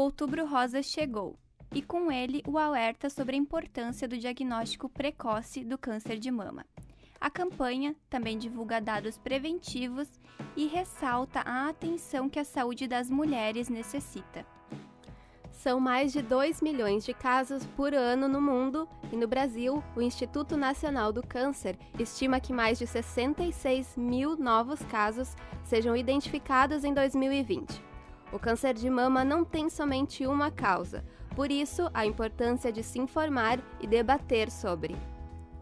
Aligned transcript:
Outubro 0.00 0.46
Rosa 0.46 0.82
chegou 0.82 1.38
e 1.74 1.82
com 1.82 2.10
ele 2.10 2.42
o 2.48 2.56
alerta 2.56 3.10
sobre 3.10 3.36
a 3.36 3.38
importância 3.38 4.08
do 4.08 4.16
diagnóstico 4.16 4.88
precoce 4.88 5.62
do 5.62 5.76
câncer 5.76 6.18
de 6.18 6.30
mama. 6.30 6.64
A 7.20 7.28
campanha 7.28 7.94
também 8.08 8.38
divulga 8.38 8.80
dados 8.80 9.18
preventivos 9.18 10.08
e 10.56 10.66
ressalta 10.66 11.40
a 11.40 11.68
atenção 11.68 12.30
que 12.30 12.38
a 12.38 12.44
saúde 12.44 12.88
das 12.88 13.10
mulheres 13.10 13.68
necessita. 13.68 14.46
São 15.52 15.78
mais 15.78 16.14
de 16.14 16.22
2 16.22 16.62
milhões 16.62 17.04
de 17.04 17.12
casos 17.12 17.66
por 17.76 17.92
ano 17.92 18.26
no 18.26 18.40
mundo 18.40 18.88
e 19.12 19.16
no 19.16 19.28
Brasil, 19.28 19.84
o 19.94 20.00
Instituto 20.00 20.56
Nacional 20.56 21.12
do 21.12 21.22
Câncer 21.22 21.78
estima 21.98 22.40
que 22.40 22.54
mais 22.54 22.78
de 22.78 22.86
66 22.86 23.98
mil 23.98 24.34
novos 24.34 24.82
casos 24.84 25.36
sejam 25.62 25.94
identificados 25.94 26.84
em 26.84 26.94
2020. 26.94 27.89
O 28.32 28.38
câncer 28.38 28.74
de 28.74 28.88
mama 28.88 29.24
não 29.24 29.44
tem 29.44 29.68
somente 29.68 30.26
uma 30.26 30.50
causa, 30.50 31.04
por 31.34 31.50
isso 31.50 31.90
a 31.92 32.06
importância 32.06 32.72
de 32.72 32.82
se 32.82 32.98
informar 32.98 33.58
e 33.80 33.86
debater 33.86 34.50
sobre. 34.50 34.94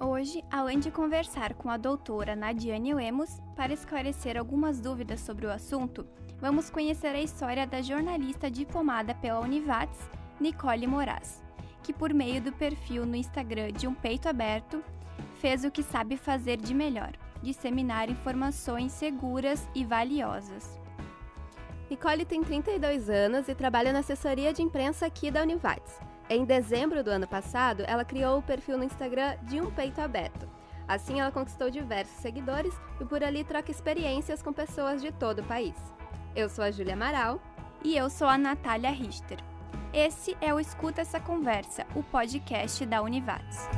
Hoje, 0.00 0.44
além 0.50 0.78
de 0.78 0.91
conversar 0.91 1.54
com 1.54 1.70
a 1.70 1.77
doutora 1.77 2.36
Nadiane 2.36 2.94
Lemos 2.94 3.41
para 3.56 3.72
esclarecer 3.72 4.36
algumas 4.36 4.80
dúvidas 4.80 5.20
sobre 5.20 5.46
o 5.46 5.50
assunto, 5.50 6.06
vamos 6.41 6.70
conhecer 6.70 7.14
a 7.14 7.20
história 7.20 7.66
da 7.66 7.82
jornalista 7.82 8.50
diplomada 8.50 9.14
pela 9.14 9.41
Univates, 9.41 9.98
Nicole 10.38 10.86
Moraz, 10.86 11.42
que 11.82 11.92
por 11.92 12.14
meio 12.14 12.41
do 12.41 12.52
perfil 12.52 13.05
no 13.05 13.16
Instagram 13.16 13.72
de 13.72 13.88
Um 13.88 13.94
Peito 13.94 14.28
Aberto, 14.28 14.84
fez 15.41 15.64
o 15.64 15.70
que 15.70 15.82
sabe 15.82 16.16
fazer 16.16 16.58
de 16.58 16.74
melhor, 16.74 17.12
disseminar 17.42 18.08
informações 18.08 18.92
seguras 18.92 19.69
e 19.74 19.84
valiosas. 19.84 20.77
Nicole 21.91 22.25
tem 22.25 22.42
32 22.42 23.08
anos 23.08 23.48
e 23.48 23.55
trabalha 23.55 23.92
na 23.92 24.00
assessoria 24.00 24.53
de 24.53 24.62
imprensa 24.62 25.06
aqui 25.06 25.31
da 25.31 25.42
Univates. 25.42 25.98
Em 26.28 26.44
dezembro 26.44 27.03
do 27.03 27.11
ano 27.11 27.27
passado, 27.27 27.83
ela 27.86 28.05
criou 28.05 28.39
o 28.39 28.42
perfil 28.42 28.77
no 28.77 28.84
Instagram 28.84 29.36
de 29.42 29.61
Um 29.61 29.70
Peito 29.70 30.00
Aberto. 30.00 30.48
Assim, 30.86 31.20
ela 31.20 31.31
conquistou 31.31 31.70
diversos 31.70 32.16
seguidores 32.19 32.75
e 33.00 33.05
por 33.05 33.22
ali 33.22 33.44
troca 33.44 33.70
experiências 33.70 34.42
com 34.42 34.53
pessoas 34.53 35.00
de 35.00 35.11
todo 35.12 35.41
o 35.41 35.44
país. 35.44 35.77
Eu 36.36 36.48
sou 36.48 36.64
a 36.64 36.70
Júlia 36.70 36.94
Amaral. 36.94 37.41
E 37.83 37.97
eu 37.97 38.11
sou 38.11 38.27
a 38.27 38.36
Natália 38.36 38.91
Richter. 38.91 39.39
Esse 39.92 40.36
é 40.41 40.53
o 40.53 40.61
Escuta 40.61 41.00
Essa 41.00 41.20
Conversa, 41.20 41.86
o 41.94 42.03
podcast 42.03 42.84
da 42.84 43.00
Univates. 43.00 43.69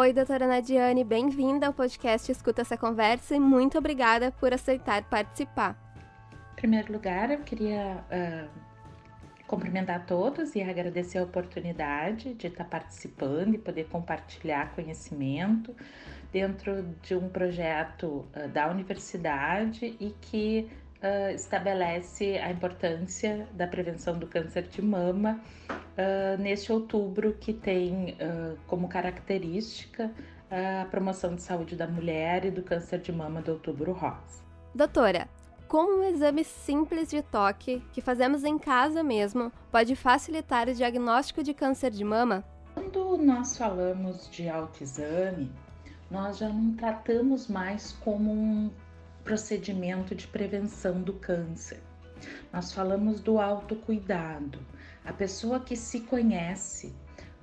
Oi, 0.00 0.12
doutora 0.12 0.46
Nadiane, 0.46 1.02
bem-vinda 1.02 1.66
ao 1.66 1.72
podcast 1.72 2.30
Escuta 2.30 2.60
essa 2.60 2.76
conversa 2.76 3.34
e 3.34 3.40
muito 3.40 3.76
obrigada 3.76 4.30
por 4.30 4.54
aceitar 4.54 5.02
participar. 5.02 5.76
Em 6.52 6.54
primeiro 6.54 6.92
lugar, 6.92 7.32
eu 7.32 7.40
queria 7.40 8.04
uh, 8.06 8.48
cumprimentar 9.44 10.06
todos 10.06 10.54
e 10.54 10.62
agradecer 10.62 11.18
a 11.18 11.24
oportunidade 11.24 12.32
de 12.34 12.46
estar 12.46 12.66
participando 12.66 13.56
e 13.56 13.58
poder 13.58 13.88
compartilhar 13.88 14.72
conhecimento 14.72 15.74
dentro 16.30 16.94
de 17.02 17.16
um 17.16 17.28
projeto 17.28 18.24
uh, 18.36 18.48
da 18.52 18.70
universidade 18.70 19.96
e 19.98 20.14
que 20.20 20.70
uh, 21.02 21.34
estabelece 21.34 22.38
a 22.38 22.50
importância 22.50 23.48
da 23.52 23.66
prevenção 23.66 24.18
do 24.18 24.26
câncer 24.26 24.62
de 24.62 24.82
mama 24.82 25.40
uh, 25.70 26.40
neste 26.40 26.72
outubro, 26.72 27.34
que 27.34 27.52
tem 27.52 28.16
uh, 28.20 28.58
como 28.66 28.88
característica 28.88 30.10
a 30.50 30.86
promoção 30.86 31.34
de 31.34 31.42
saúde 31.42 31.76
da 31.76 31.86
mulher 31.86 32.46
e 32.46 32.50
do 32.50 32.62
câncer 32.62 33.00
de 33.00 33.12
mama 33.12 33.42
do 33.42 33.52
outubro 33.52 33.92
rosa. 33.92 34.42
Doutora, 34.74 35.28
como 35.66 36.00
um 36.00 36.04
exame 36.04 36.42
simples 36.42 37.10
de 37.10 37.20
toque 37.20 37.82
que 37.92 38.00
fazemos 38.00 38.44
em 38.44 38.58
casa 38.58 39.02
mesmo 39.02 39.52
pode 39.70 39.94
facilitar 39.94 40.66
o 40.66 40.74
diagnóstico 40.74 41.42
de 41.42 41.52
câncer 41.52 41.90
de 41.90 42.02
mama? 42.02 42.42
Quando 42.74 43.18
nós 43.18 43.58
falamos 43.58 44.30
de 44.30 44.48
autoexame, 44.48 45.52
nós 46.10 46.38
já 46.38 46.48
não 46.48 46.74
tratamos 46.74 47.48
mais 47.48 47.92
como 48.00 48.32
um 48.32 48.70
procedimento 49.28 50.14
de 50.14 50.26
prevenção 50.26 51.02
do 51.02 51.12
câncer. 51.12 51.82
Nós 52.50 52.72
falamos 52.72 53.20
do 53.20 53.38
autocuidado. 53.38 54.58
A 55.04 55.12
pessoa 55.12 55.60
que 55.60 55.76
se 55.76 56.00
conhece, 56.00 56.94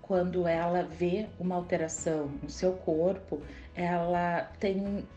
quando 0.01 0.47
ela 0.47 0.81
vê 0.81 1.27
uma 1.39 1.53
alteração 1.53 2.31
no 2.41 2.49
seu 2.49 2.73
corpo, 2.73 3.39
ela 3.75 4.51
tem 4.59 5.07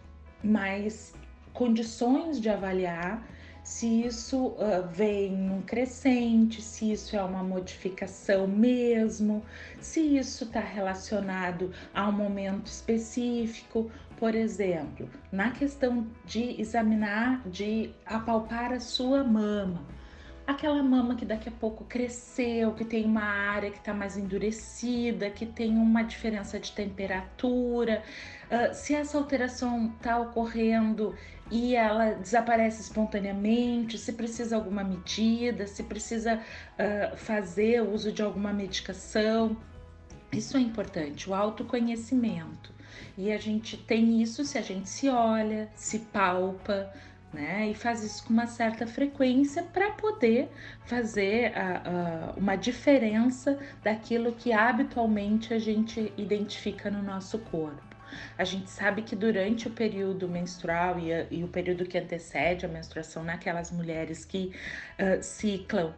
mais 0.44 1.14
condições 1.54 2.38
de 2.38 2.50
avaliar 2.50 3.26
se 3.64 4.04
isso 4.04 4.48
uh, 4.48 4.86
vem 4.90 5.32
num 5.32 5.62
crescente, 5.62 6.60
se 6.62 6.92
isso 6.92 7.16
é 7.16 7.22
uma 7.22 7.42
modificação 7.42 8.46
mesmo, 8.46 9.42
se 9.80 10.00
isso 10.16 10.44
está 10.44 10.60
relacionado 10.60 11.70
a 11.94 12.08
um 12.08 12.12
momento 12.12 12.66
específico. 12.66 13.90
Por 14.18 14.34
exemplo, 14.34 15.08
na 15.30 15.50
questão 15.50 16.06
de 16.24 16.60
examinar, 16.60 17.42
de 17.48 17.90
apalpar 18.04 18.72
a 18.72 18.80
sua 18.80 19.22
mama 19.22 19.86
aquela 20.48 20.82
mama 20.82 21.14
que 21.14 21.26
daqui 21.26 21.50
a 21.50 21.52
pouco 21.52 21.84
cresceu, 21.84 22.72
que 22.72 22.82
tem 22.82 23.04
uma 23.04 23.22
área 23.22 23.70
que 23.70 23.76
está 23.76 23.92
mais 23.92 24.16
endurecida, 24.16 25.28
que 25.28 25.44
tem 25.44 25.76
uma 25.76 26.02
diferença 26.02 26.58
de 26.58 26.72
temperatura. 26.72 28.02
Uh, 28.50 28.74
se 28.74 28.94
essa 28.94 29.18
alteração 29.18 29.92
está 29.98 30.18
ocorrendo 30.18 31.14
e 31.50 31.76
ela 31.76 32.12
desaparece 32.12 32.80
espontaneamente, 32.80 33.98
se 33.98 34.14
precisa 34.14 34.56
alguma 34.56 34.82
medida, 34.82 35.66
se 35.66 35.82
precisa 35.82 36.36
uh, 36.40 37.16
fazer 37.18 37.82
uso 37.82 38.10
de 38.10 38.22
alguma 38.22 38.50
medicação. 38.50 39.54
Isso 40.32 40.56
é 40.56 40.60
importante, 40.60 41.28
o 41.28 41.34
autoconhecimento. 41.34 42.77
E 43.16 43.32
a 43.32 43.38
gente 43.38 43.76
tem 43.76 44.22
isso 44.22 44.44
se 44.44 44.58
a 44.58 44.62
gente 44.62 44.88
se 44.88 45.08
olha, 45.08 45.68
se 45.74 46.00
palpa, 46.00 46.92
né? 47.32 47.68
E 47.68 47.74
faz 47.74 48.02
isso 48.02 48.24
com 48.24 48.32
uma 48.32 48.46
certa 48.46 48.86
frequência 48.86 49.62
para 49.62 49.90
poder 49.92 50.48
fazer 50.86 51.52
a, 51.56 52.30
a, 52.30 52.32
uma 52.36 52.56
diferença 52.56 53.58
daquilo 53.82 54.32
que 54.32 54.52
habitualmente 54.52 55.52
a 55.52 55.58
gente 55.58 56.12
identifica 56.16 56.90
no 56.90 57.02
nosso 57.02 57.38
corpo. 57.38 57.88
A 58.38 58.44
gente 58.44 58.70
sabe 58.70 59.02
que 59.02 59.14
durante 59.14 59.68
o 59.68 59.70
período 59.70 60.26
menstrual 60.28 60.98
e, 60.98 61.10
e 61.30 61.44
o 61.44 61.48
período 61.48 61.84
que 61.84 61.98
antecede 61.98 62.64
a 62.64 62.68
menstruação, 62.68 63.22
naquelas 63.22 63.70
mulheres 63.70 64.24
que 64.24 64.52
uh, 64.98 65.22
ciclam, 65.22 65.92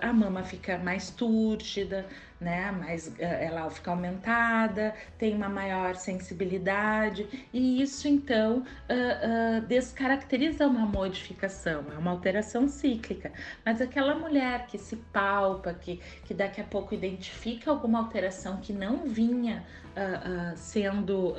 a 0.00 0.12
mama 0.12 0.42
fica 0.42 0.78
mais 0.78 1.10
túrgida, 1.10 2.06
né? 2.40 2.72
Mas 2.72 3.12
eh, 3.18 3.46
ela 3.46 3.68
fica 3.70 3.90
aumentada, 3.90 4.94
tem 5.18 5.34
uma 5.34 5.48
maior 5.48 5.94
sensibilidade 5.94 7.26
e 7.52 7.82
isso 7.82 8.08
então 8.08 8.58
uh, 8.58 8.62
uh, 8.62 9.60
descaracteriza 9.66 10.66
uma 10.66 10.86
modificação, 10.86 11.84
é 11.94 11.98
uma 11.98 12.10
alteração 12.10 12.66
cíclica. 12.66 13.30
Mas 13.64 13.80
aquela 13.80 14.14
mulher 14.14 14.66
que 14.66 14.78
se 14.78 14.96
palpa, 14.96 15.74
que, 15.74 16.00
que 16.24 16.32
daqui 16.32 16.60
a 16.60 16.64
pouco 16.64 16.94
identifica 16.94 17.70
alguma 17.70 17.98
alteração 17.98 18.56
que 18.56 18.72
não 18.72 19.06
vinha 19.06 19.62
uh, 19.90 20.56
sendo 20.56 21.34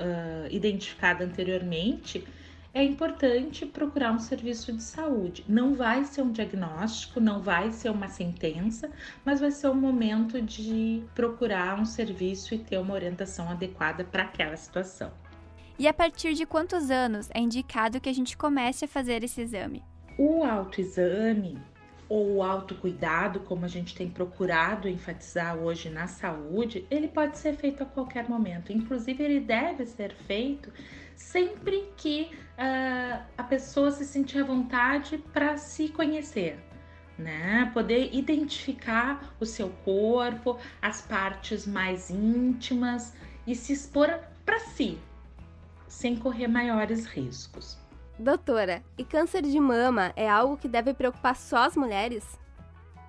identificada 0.49 1.23
anteriormente, 1.23 2.25
é 2.73 2.83
importante 2.83 3.65
procurar 3.65 4.13
um 4.13 4.19
serviço 4.19 4.71
de 4.71 4.81
saúde. 4.81 5.43
Não 5.47 5.73
vai 5.73 6.05
ser 6.05 6.21
um 6.21 6.31
diagnóstico, 6.31 7.19
não 7.19 7.41
vai 7.41 7.71
ser 7.71 7.89
uma 7.89 8.07
sentença, 8.07 8.89
mas 9.25 9.41
vai 9.41 9.51
ser 9.51 9.67
um 9.67 9.75
momento 9.75 10.41
de 10.41 11.03
procurar 11.13 11.77
um 11.79 11.85
serviço 11.85 12.55
e 12.55 12.59
ter 12.59 12.77
uma 12.77 12.93
orientação 12.93 13.49
adequada 13.49 14.05
para 14.05 14.23
aquela 14.23 14.55
situação. 14.55 15.11
E 15.77 15.87
a 15.87 15.93
partir 15.93 16.33
de 16.33 16.45
quantos 16.45 16.89
anos 16.89 17.29
é 17.33 17.39
indicado 17.39 17.99
que 17.99 18.09
a 18.09 18.13
gente 18.13 18.37
comece 18.37 18.85
a 18.85 18.87
fazer 18.87 19.23
esse 19.23 19.41
exame? 19.41 19.83
O 20.17 20.43
autoexame 20.43 21.57
ou 22.07 22.35
o 22.35 22.43
autocuidado, 22.43 23.39
como 23.39 23.63
a 23.65 23.69
gente 23.69 23.95
tem 23.95 24.09
procurado 24.09 24.87
enfatizar 24.87 25.57
hoje 25.57 25.89
na 25.89 26.07
saúde, 26.07 26.85
ele 26.91 27.07
pode 27.07 27.37
ser 27.37 27.55
feito 27.55 27.83
a 27.83 27.85
qualquer 27.85 28.27
momento. 28.27 28.71
Inclusive, 28.71 29.23
ele 29.23 29.39
deve 29.39 29.85
ser 29.85 30.13
feito 30.13 30.71
sempre 31.21 31.91
que 31.95 32.31
uh, 32.57 33.23
a 33.37 33.43
pessoa 33.43 33.91
se 33.91 34.05
sentir 34.05 34.39
à 34.39 34.43
vontade 34.43 35.17
para 35.31 35.57
se 35.57 35.89
conhecer. 35.89 36.59
Né? 37.17 37.69
Poder 37.73 38.13
identificar 38.13 39.33
o 39.39 39.45
seu 39.45 39.69
corpo, 39.85 40.57
as 40.81 41.01
partes 41.01 41.67
mais 41.67 42.09
íntimas 42.09 43.13
e 43.45 43.55
se 43.55 43.73
expor 43.73 44.19
para 44.43 44.59
si, 44.59 44.97
sem 45.87 46.15
correr 46.15 46.47
maiores 46.47 47.05
riscos. 47.05 47.77
Doutora, 48.17 48.83
e 48.97 49.03
câncer 49.03 49.43
de 49.43 49.59
mama 49.59 50.11
é 50.15 50.27
algo 50.27 50.57
que 50.57 50.67
deve 50.67 50.93
preocupar 50.93 51.35
só 51.35 51.65
as 51.65 51.75
mulheres? 51.75 52.39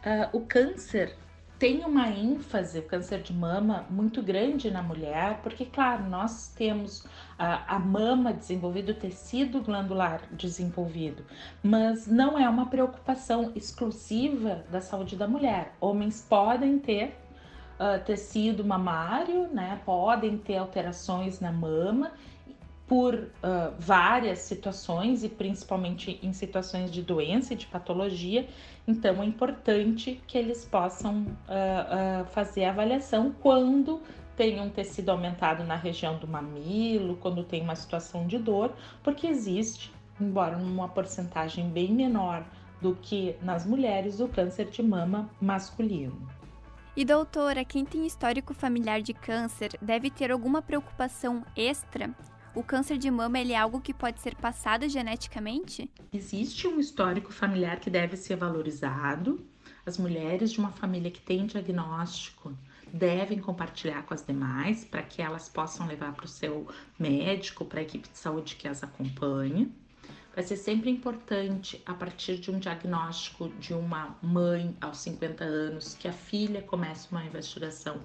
Uh, 0.04 0.36
o 0.36 0.40
câncer 0.46 1.16
tem 1.62 1.84
uma 1.84 2.08
ênfase, 2.08 2.80
o 2.80 2.82
câncer 2.82 3.22
de 3.22 3.32
mama, 3.32 3.86
muito 3.88 4.20
grande 4.20 4.68
na 4.68 4.82
mulher, 4.82 5.38
porque, 5.44 5.64
claro, 5.64 6.10
nós 6.10 6.48
temos 6.56 7.06
a, 7.38 7.76
a 7.76 7.78
mama 7.78 8.32
desenvolvida, 8.32 8.90
o 8.90 8.96
tecido 8.96 9.60
glandular 9.60 10.22
desenvolvido, 10.32 11.24
mas 11.62 12.08
não 12.08 12.36
é 12.36 12.48
uma 12.48 12.66
preocupação 12.66 13.52
exclusiva 13.54 14.64
da 14.72 14.80
saúde 14.80 15.14
da 15.14 15.28
mulher. 15.28 15.76
Homens 15.80 16.26
podem 16.28 16.80
ter 16.80 17.16
uh, 17.78 18.04
tecido 18.04 18.64
mamário, 18.64 19.46
né? 19.46 19.80
Podem 19.84 20.36
ter 20.38 20.56
alterações 20.56 21.38
na 21.38 21.52
mama 21.52 22.10
por 22.86 23.14
uh, 23.14 23.28
várias 23.78 24.40
situações 24.40 25.24
e 25.24 25.28
principalmente 25.28 26.18
em 26.22 26.32
situações 26.32 26.90
de 26.90 27.02
doença 27.02 27.54
e 27.54 27.56
de 27.56 27.66
patologia. 27.66 28.46
Então 28.86 29.22
é 29.22 29.26
importante 29.26 30.20
que 30.26 30.36
eles 30.36 30.64
possam 30.64 31.22
uh, 31.22 32.22
uh, 32.22 32.26
fazer 32.26 32.64
a 32.64 32.70
avaliação 32.70 33.34
quando 33.40 34.00
tem 34.36 34.60
um 34.60 34.68
tecido 34.68 35.10
aumentado 35.10 35.62
na 35.64 35.76
região 35.76 36.18
do 36.18 36.26
mamilo, 36.26 37.16
quando 37.16 37.44
tem 37.44 37.62
uma 37.62 37.76
situação 37.76 38.26
de 38.26 38.38
dor, 38.38 38.72
porque 39.02 39.26
existe, 39.26 39.92
embora 40.20 40.56
numa 40.56 40.88
porcentagem 40.88 41.68
bem 41.68 41.92
menor 41.92 42.44
do 42.80 42.96
que 42.96 43.36
nas 43.40 43.64
mulheres, 43.64 44.20
o 44.20 44.28
câncer 44.28 44.66
de 44.66 44.82
mama 44.82 45.30
masculino. 45.40 46.28
E 46.96 47.04
doutora, 47.04 47.64
quem 47.64 47.84
tem 47.84 48.04
histórico 48.04 48.52
familiar 48.52 49.00
de 49.00 49.14
câncer 49.14 49.78
deve 49.80 50.10
ter 50.10 50.30
alguma 50.30 50.60
preocupação 50.60 51.42
extra 51.56 52.10
o 52.54 52.62
câncer 52.62 52.98
de 52.98 53.10
mama 53.10 53.38
ele 53.38 53.52
é 53.52 53.58
algo 53.58 53.80
que 53.80 53.94
pode 53.94 54.20
ser 54.20 54.34
passado 54.34 54.88
geneticamente? 54.88 55.90
Existe 56.12 56.66
um 56.68 56.78
histórico 56.78 57.32
familiar 57.32 57.80
que 57.80 57.88
deve 57.88 58.16
ser 58.16 58.36
valorizado. 58.36 59.44
As 59.86 59.98
mulheres 59.98 60.52
de 60.52 60.58
uma 60.58 60.70
família 60.70 61.10
que 61.10 61.20
tem 61.20 61.46
diagnóstico 61.46 62.56
devem 62.92 63.38
compartilhar 63.38 64.02
com 64.02 64.12
as 64.12 64.24
demais 64.24 64.84
para 64.84 65.02
que 65.02 65.22
elas 65.22 65.48
possam 65.48 65.86
levar 65.86 66.12
para 66.12 66.26
o 66.26 66.28
seu 66.28 66.68
médico, 66.98 67.64
para 67.64 67.80
a 67.80 67.82
equipe 67.82 68.08
de 68.08 68.18
saúde 68.18 68.56
que 68.56 68.68
as 68.68 68.82
acompanha. 68.82 69.68
Vai 70.34 70.44
ser 70.44 70.56
sempre 70.56 70.90
importante, 70.90 71.82
a 71.84 71.92
partir 71.92 72.38
de 72.38 72.50
um 72.50 72.58
diagnóstico 72.58 73.50
de 73.60 73.74
uma 73.74 74.16
mãe 74.22 74.74
aos 74.80 74.98
50 74.98 75.44
anos, 75.44 75.94
que 75.94 76.08
a 76.08 76.12
filha 76.12 76.62
comece 76.62 77.08
uma 77.10 77.24
investigação 77.24 78.00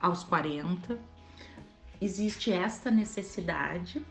aos 0.00 0.24
40, 0.24 0.98
existe 2.00 2.52
esta 2.52 2.90
necessidade, 2.90 4.02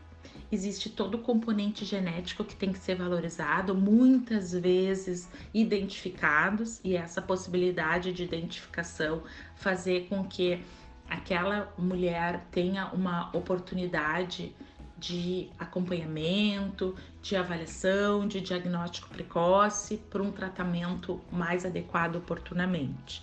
existe 0.50 0.90
todo 0.90 1.16
o 1.16 1.18
componente 1.18 1.84
genético 1.84 2.44
que 2.44 2.56
tem 2.56 2.72
que 2.72 2.78
ser 2.78 2.96
valorizado, 2.96 3.74
muitas 3.74 4.52
vezes 4.52 5.28
identificados, 5.52 6.80
e 6.84 6.96
essa 6.96 7.22
possibilidade 7.22 8.12
de 8.12 8.24
identificação 8.24 9.22
fazer 9.56 10.08
com 10.08 10.24
que 10.24 10.62
aquela 11.08 11.72
mulher 11.76 12.46
tenha 12.50 12.86
uma 12.86 13.34
oportunidade 13.36 14.54
de 14.96 15.48
acompanhamento, 15.58 16.94
de 17.22 17.34
avaliação, 17.34 18.28
de 18.28 18.40
diagnóstico 18.40 19.08
precoce 19.08 19.96
para 19.96 20.22
um 20.22 20.30
tratamento 20.30 21.20
mais 21.32 21.64
adequado 21.64 22.16
oportunamente. 22.16 23.22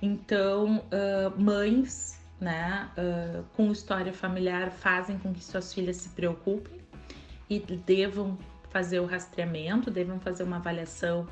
Então, 0.00 0.84
uh, 0.86 1.40
mães 1.40 2.15
né, 2.40 2.90
uh, 2.96 3.44
com 3.54 3.72
história 3.72 4.12
familiar 4.12 4.70
fazem 4.70 5.18
com 5.18 5.32
que 5.32 5.42
suas 5.42 5.72
filhas 5.72 5.96
se 5.96 6.10
preocupem 6.10 6.80
e 7.48 7.58
devam 7.58 8.36
fazer 8.70 9.00
o 9.00 9.06
rastreamento, 9.06 9.90
devam 9.90 10.20
fazer 10.20 10.42
uma 10.42 10.56
avaliação 10.56 11.26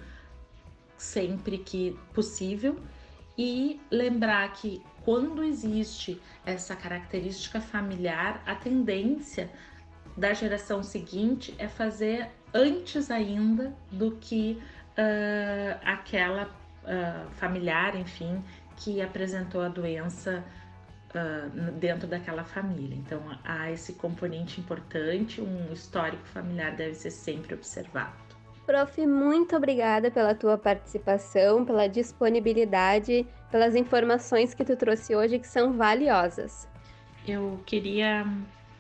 sempre 0.97 1.59
que 1.59 1.99
possível. 2.13 2.79
E 3.37 3.81
lembrar 3.91 4.51
que 4.53 4.81
quando 5.05 5.43
existe 5.43 6.21
essa 6.47 6.75
característica 6.75 7.61
familiar, 7.61 8.43
a 8.47 8.55
tendência 8.55 9.51
da 10.17 10.33
geração 10.33 10.83
seguinte 10.83 11.55
é 11.59 11.69
fazer 11.69 12.31
antes 12.55 13.11
ainda 13.11 13.75
do 13.91 14.13
que 14.13 14.63
uh, 14.97 15.81
aquela 15.85 16.45
uh, 16.45 17.29
familiar, 17.33 17.97
enfim, 17.97 18.43
que 18.77 19.03
apresentou 19.03 19.61
a 19.61 19.69
doença 19.69 20.45
uh, 21.15 21.73
dentro 21.73 22.07
daquela 22.07 22.45
família. 22.45 22.97
Então, 22.97 23.23
há 23.45 23.71
esse 23.71 23.95
componente 23.95 24.61
importante, 24.61 25.41
um 25.41 25.73
histórico 25.73 26.25
familiar 26.27 26.75
deve 26.75 26.95
ser 26.95 27.11
sempre 27.11 27.55
observado. 27.55 28.13
Prof, 28.67 29.07
muito 29.07 29.55
obrigada 29.55 30.11
pela 30.11 30.35
tua 30.35 30.57
participação, 30.57 31.65
pela 31.65 31.87
disponibilidade, 31.87 33.27
pelas 33.51 33.77
informações 33.77 34.55
que 34.55 34.65
tu 34.65 34.75
trouxe 34.75 35.15
hoje 35.15 35.39
que 35.39 35.47
são 35.47 35.75
valiosas. 35.75 36.67
Eu 37.29 37.61
queria 37.67 38.25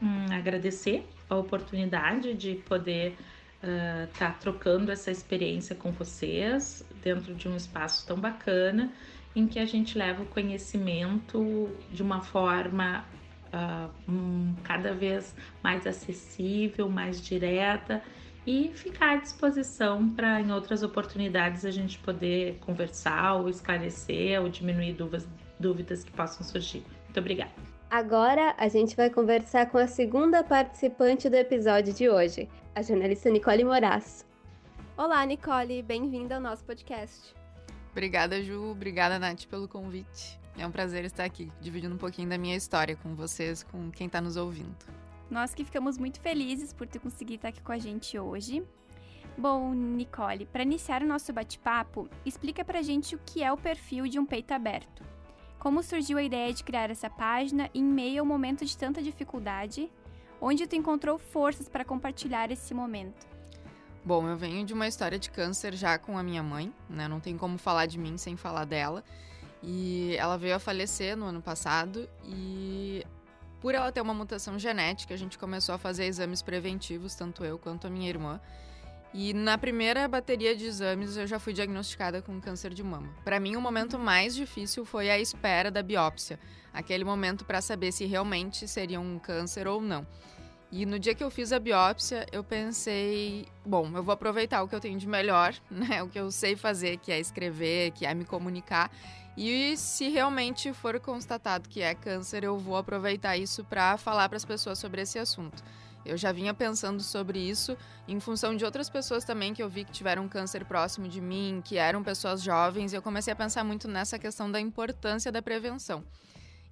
hum, 0.03 0.27
agradecer 0.33 1.07
a 1.29 1.37
oportunidade 1.37 2.35
de 2.35 2.55
poder 2.67 3.15
estar 3.63 4.31
uh, 4.31 4.33
tá 4.33 4.37
trocando 4.39 4.91
essa 4.91 5.11
experiência 5.11 5.75
com 5.75 5.91
vocês 5.93 6.85
dentro 7.03 7.35
de 7.35 7.49
um 7.49 7.57
espaço 7.57 8.07
tão 8.07 8.19
bacana 8.19 8.91
em 9.35 9.47
que 9.47 9.59
a 9.59 9.65
gente 9.65 9.99
leva 9.99 10.23
o 10.23 10.27
conhecimento 10.27 11.69
de 11.91 12.03
uma 12.03 12.21
forma 12.21 13.05
uh, 13.53 13.91
um, 14.11 14.55
cada 14.63 14.93
vez 14.93 15.35
mais 15.63 15.87
acessível, 15.87 16.89
mais 16.89 17.21
direta 17.21 18.03
e 18.47 18.71
ficar 18.75 19.15
à 19.15 19.17
disposição 19.17 20.09
para 20.11 20.41
em 20.41 20.53
outras 20.53 20.83
oportunidades 20.83 21.65
a 21.65 21.71
gente 21.71 21.99
poder 21.99 22.59
conversar 22.61 23.35
ou 23.35 23.49
esclarecer 23.49 24.41
ou 24.41 24.49
diminuir 24.49 24.93
dúvidas, 24.93 25.27
dúvidas 25.59 26.05
que 26.05 26.13
possam 26.13 26.47
surgir. 26.47 26.85
Muito 27.05 27.19
obrigada. 27.19 27.53
Agora 27.91 28.55
a 28.59 28.69
gente 28.69 28.97
vai 28.97 29.09
conversar 29.09 29.71
com 29.71 29.79
a 29.79 29.87
segunda 29.87 30.43
participante 30.43 31.29
do 31.29 31.37
episódio 31.37 31.95
de 31.95 32.09
hoje, 32.09 32.49
a 32.75 32.83
jornalista 32.83 33.31
Nicole 33.31 33.65
Moraes. 33.65 34.27
Olá, 34.97 35.25
Nicole, 35.25 35.83
bem-vinda 35.83 36.37
ao 36.37 36.41
nosso 36.41 36.65
podcast. 36.65 37.44
Obrigada, 37.95 38.43
Ju. 38.43 38.73
Obrigada, 38.73 39.21
Nath, 39.21 39.45
pelo 39.47 39.69
convite. 39.69 40.37
É 40.59 40.67
um 40.67 40.71
prazer 40.73 41.05
estar 41.05 41.23
aqui, 41.23 41.49
dividindo 41.61 41.95
um 41.95 41.99
pouquinho 41.99 42.29
da 42.29 42.37
minha 42.37 42.57
história 42.57 42.97
com 42.97 43.15
vocês, 43.15 43.63
com 43.63 43.89
quem 43.93 44.09
está 44.09 44.21
nos 44.21 44.37
ouvindo. 44.37 44.75
Nós 45.31 45.55
que 45.55 45.65
ficamos 45.65 45.97
muito 45.97 46.19
felizes 46.19 46.73
por 46.73 46.89
ter 46.89 46.99
conseguido 46.99 47.37
estar 47.37 47.49
aqui 47.51 47.63
com 47.63 47.71
a 47.71 47.79
gente 47.79 48.19
hoje. 48.19 48.65
Bom, 49.39 49.73
Nicole, 49.73 50.45
para 50.47 50.65
iniciar 50.65 51.05
o 51.05 51.07
nosso 51.07 51.33
bate-papo, 51.33 52.11
explica 52.27 52.65
pra 52.65 52.83
gente 52.83 53.15
o 53.15 53.21
que 53.25 53.45
é 53.45 53.53
o 53.53 53.57
perfil 53.57 54.09
de 54.09 54.19
um 54.19 54.27
peito 54.27 54.51
aberto. 54.51 55.05
Como 55.57 55.81
surgiu 55.81 56.19
a 56.19 56.23
ideia 56.23 56.53
de 56.53 56.65
criar 56.65 56.91
essa 56.91 57.09
página 57.09 57.71
em 57.73 57.85
meio 57.85 58.23
ao 58.23 58.27
momento 58.27 58.65
de 58.65 58.77
tanta 58.77 59.01
dificuldade? 59.01 59.89
Onde 60.41 60.67
tu 60.67 60.75
encontrou 60.75 61.17
forças 61.17 61.69
para 61.69 61.85
compartilhar 61.85 62.51
esse 62.51 62.75
momento? 62.75 63.34
Bom, 64.05 64.29
eu 64.29 64.37
venho 64.37 64.67
de 64.67 64.75
uma 64.75 64.87
história 64.87 65.19
de 65.19 65.31
câncer 65.31 65.75
já 65.75 65.97
com 65.97 66.19
a 66.19 66.23
minha 66.23 66.43
mãe, 66.43 66.71
né? 66.91 67.09
Não 67.09 67.21
tem 67.21 67.39
como 67.39 67.57
falar 67.57 67.87
de 67.87 67.99
mim 67.99 68.19
sem 68.19 68.37
falar 68.37 68.67
dela. 68.67 69.03
E 69.63 70.15
ela 70.19 70.37
veio 70.37 70.55
a 70.55 70.59
falecer 70.59 71.17
no 71.17 71.25
ano 71.25 71.41
passado 71.41 72.07
e 72.23 73.03
por 73.63 73.75
ela 73.75 73.91
ter 73.91 74.03
uma 74.03 74.13
mutação 74.13 74.59
genética, 74.59 75.15
a 75.15 75.17
gente 75.17 75.39
começou 75.39 75.75
a 75.75 75.79
fazer 75.79 76.05
exames 76.05 76.43
preventivos, 76.43 77.15
tanto 77.15 77.47
eu 77.47 77.59
quanto 77.59 77.87
a 77.87 77.91
minha 77.91 78.07
irmã. 78.07 78.39
E 79.15 79.33
na 79.33 79.57
primeira 79.57 80.07
bateria 80.07 80.55
de 80.55 80.67
exames 80.67 81.17
eu 81.17 81.27
já 81.27 81.39
fui 81.39 81.55
diagnosticada 81.55 82.21
com 82.21 82.39
câncer 82.43 82.75
de 82.75 82.83
mama. 82.83 83.09
Para 83.25 83.41
mim, 83.41 83.57
o 83.57 83.61
momento 83.61 83.99
mais 83.99 84.35
difícil 84.35 84.85
foi 84.85 85.09
a 85.09 85.19
espera 85.19 85.71
da 85.71 85.83
biópsia, 85.83 86.39
aquele 86.75 87.05
momento 87.05 87.43
para 87.47 87.63
saber 87.63 87.91
se 87.91 88.05
realmente 88.05 88.69
seria 88.69 89.01
um 89.01 89.19
câncer 89.19 89.67
ou 89.67 89.81
não. 89.81 90.07
E 90.77 90.85
no 90.85 90.99
dia 90.99 91.15
que 91.15 91.23
eu 91.23 91.31
fiz 91.31 91.53
a 91.53 91.61
biópsia, 91.61 92.27
eu 92.33 92.43
pensei, 92.43 93.47
bom, 93.65 93.89
eu 93.95 94.03
vou 94.03 94.13
aproveitar 94.13 94.61
o 94.61 94.67
que 94.67 94.75
eu 94.75 94.81
tenho 94.81 94.99
de 94.99 95.07
melhor, 95.07 95.55
né? 95.71 96.03
O 96.03 96.09
que 96.09 96.19
eu 96.19 96.33
sei 96.33 96.57
fazer, 96.57 96.97
que 96.97 97.13
é 97.13 97.21
escrever, 97.21 97.93
que 97.93 98.05
é 98.05 98.13
me 98.13 98.25
comunicar. 98.25 98.91
E 99.37 99.77
se 99.77 100.09
realmente 100.09 100.73
for 100.73 100.99
constatado 100.99 101.69
que 101.69 101.81
é 101.81 101.95
câncer, 101.95 102.43
eu 102.43 102.59
vou 102.59 102.77
aproveitar 102.77 103.37
isso 103.37 103.63
para 103.63 103.97
falar 103.97 104.29
para 104.29 104.37
as 104.37 104.45
pessoas 104.45 104.81
sobre 104.81 105.03
esse 105.03 105.17
assunto. 105.17 105.63
Eu 106.05 106.17
já 106.17 106.33
vinha 106.33 106.53
pensando 106.53 107.05
sobre 107.05 107.39
isso 107.39 107.79
em 108.09 108.19
função 108.19 108.57
de 108.57 108.65
outras 108.65 108.91
pessoas 108.91 109.25
também 109.25 109.55
que 109.55 109.63
eu 109.63 109.69
vi 109.69 109.85
que 109.85 109.93
tiveram 109.93 110.29
câncer 110.29 110.65
próximo 110.65 111.07
de 111.07 111.21
mim, 111.21 111.63
que 111.65 111.77
eram 111.77 112.03
pessoas 112.03 112.43
jovens, 112.43 112.93
e 112.93 112.97
eu 112.97 113.03
comecei 113.03 113.33
a 113.33 113.37
pensar 113.37 113.63
muito 113.63 113.87
nessa 113.87 114.19
questão 114.19 114.51
da 114.51 114.61
importância 114.61 115.31
da 115.31 115.41
prevenção. 115.41 116.03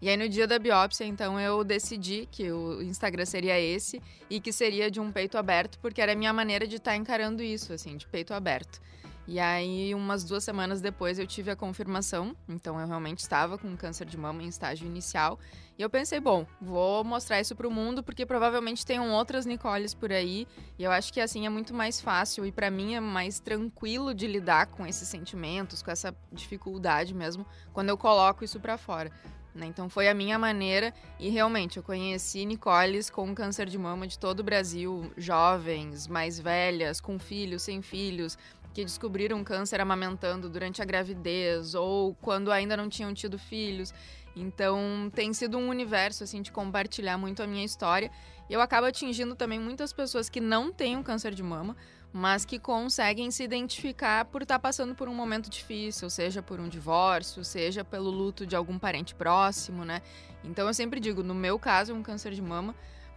E 0.03 0.09
aí 0.09 0.17
no 0.17 0.29
dia 0.29 0.49
da 0.49 0.59
biópsia, 0.59 1.05
então, 1.05 1.39
eu 1.39 1.63
decidi 1.63 2.29
que 2.29 2.51
o 2.51 2.83
Instagram 2.83 3.25
seria 3.25 3.61
esse 3.61 4.03
e 4.29 4.41
que 4.41 4.53
seria 4.53 4.91
de 4.91 4.99
um 4.99 5.13
peito 5.13 5.39
aberto, 5.39 5.79
porque 5.79 6.03
era 6.03 6.11
a 6.11 6.17
minha 6.17 6.33
maneira 6.33 6.67
de 6.67 6.75
estar 6.75 6.91
tá 6.91 6.97
encarando 6.97 7.41
isso, 7.41 7.73
assim, 7.73 7.97
de 7.97 8.09
peito 8.09 8.35
aberto. 8.35 8.81
E 9.29 9.39
aí, 9.39 9.95
umas 9.95 10.25
duas 10.25 10.43
semanas 10.43 10.81
depois, 10.81 11.21
eu 11.21 11.27
tive 11.29 11.53
a 11.53 11.55
confirmação. 11.55 12.35
Então, 12.49 12.81
eu 12.81 12.87
realmente 12.89 13.21
estava 13.21 13.57
com 13.57 13.77
câncer 13.77 14.05
de 14.05 14.19
mama 14.19 14.43
em 14.43 14.49
estágio 14.49 14.89
inicial. 14.89 15.39
E 15.79 15.83
eu 15.83 15.89
pensei, 15.89 16.19
bom, 16.19 16.45
vou 16.61 17.05
mostrar 17.05 17.41
isso 17.41 17.55
para 17.55 17.69
o 17.69 17.71
mundo, 17.71 18.03
porque 18.03 18.27
provavelmente 18.27 18.85
tenham 18.85 19.09
outras 19.13 19.47
Nicoles 19.47 19.95
por 19.95 20.11
aí. 20.11 20.49
E 20.81 20.83
eu 20.83 20.91
acho 20.91 21.13
que 21.13 21.21
assim 21.21 21.47
é 21.47 21.49
muito 21.49 21.73
mais 21.73 22.01
fácil 22.01 22.45
e 22.45 22.51
para 22.51 22.73
mim 22.73 22.97
é 22.97 23.01
mais 23.01 23.39
tranquilo 23.39 24.13
de 24.13 24.27
lidar 24.27 24.67
com 24.67 24.85
esses 24.85 25.07
sentimentos, 25.07 25.81
com 25.81 25.93
essa 25.93 26.13
dificuldade 26.33 27.15
mesmo, 27.15 27.47
quando 27.73 27.91
eu 27.91 27.97
coloco 27.97 28.43
isso 28.43 28.59
para 28.59 28.77
fora. 28.77 29.13
Né? 29.55 29.67
Então 29.67 29.89
foi 29.89 30.09
a 30.09 30.15
minha 30.15 30.39
maneira 30.39 30.95
e 31.19 31.29
realmente 31.29 31.77
eu 31.77 31.83
conheci 31.83 32.45
Nicoles 32.47 33.11
com 33.11 33.35
câncer 33.35 33.69
de 33.69 33.77
mama 33.77 34.07
de 34.07 34.19
todo 34.19 34.41
o 34.41 34.45
Brasil, 34.45 35.13
jovens, 35.17 36.07
mais 36.07 36.41
velhas, 36.41 37.01
com 37.01 37.19
filhos, 37.19 37.63
sem 37.63 37.83
filhos, 37.83 38.39
que 38.73 38.83
descobriram 38.85 39.45
câncer 39.45 39.81
amamentando 39.81 40.49
durante 40.49 40.81
a 40.81 40.85
gravidez 40.85 41.75
ou 41.75 42.15
quando 42.15 42.51
ainda 42.51 42.77
não 42.77 42.89
tinham 42.89 43.13
tido 43.13 43.39
filhos. 43.39 43.93
Então 44.35 45.11
tem 45.15 45.35
sido 45.35 45.59
um 45.59 45.69
universo 45.69 46.25
assim 46.25 46.41
de 46.41 46.51
compartilhar 46.51 47.19
muito 47.19 47.43
a 47.43 47.47
minha 47.47 47.65
história. 47.65 48.11
Eu 48.49 48.61
acabo 48.61 48.87
atingindo 48.87 49.35
também 49.35 49.61
muitas 49.61 49.93
pessoas 49.93 50.29
que 50.29 50.41
não 50.41 50.73
têm 50.73 50.97
um 50.97 51.03
câncer 51.03 51.35
de 51.35 51.43
mama, 51.43 51.77
mas 52.13 52.45
que 52.45 52.59
conseguem 52.59 53.31
se 53.31 53.43
identificar 53.43 54.27
por 54.27 54.43
estar 54.43 54.57
tá 54.57 54.59
passando 54.59 54.95
por 54.95 55.09
um 55.09 55.15
momento 55.15 55.49
difícil, 55.49 56.11
seja 56.11 56.43
por 56.43 56.61
um 56.61 56.69
divórcio, 56.69 57.43
seja 57.43 57.83
pelo 57.83 58.11
luto 58.11 58.47
de 58.47 58.55
algum 58.55 58.79
parente 58.79 59.15
próximo, 59.15 59.85
né? 59.85 60.03
Então 60.45 60.67
eu 60.67 60.75
sempre 60.75 61.01
digo, 61.01 61.23
no 61.23 61.35
meu 61.35 61.59
caso 61.59 61.93
é 61.93 61.95
um 61.95 62.03
câncer 62.03 62.33
de 62.33 62.43
mama, 62.43 62.75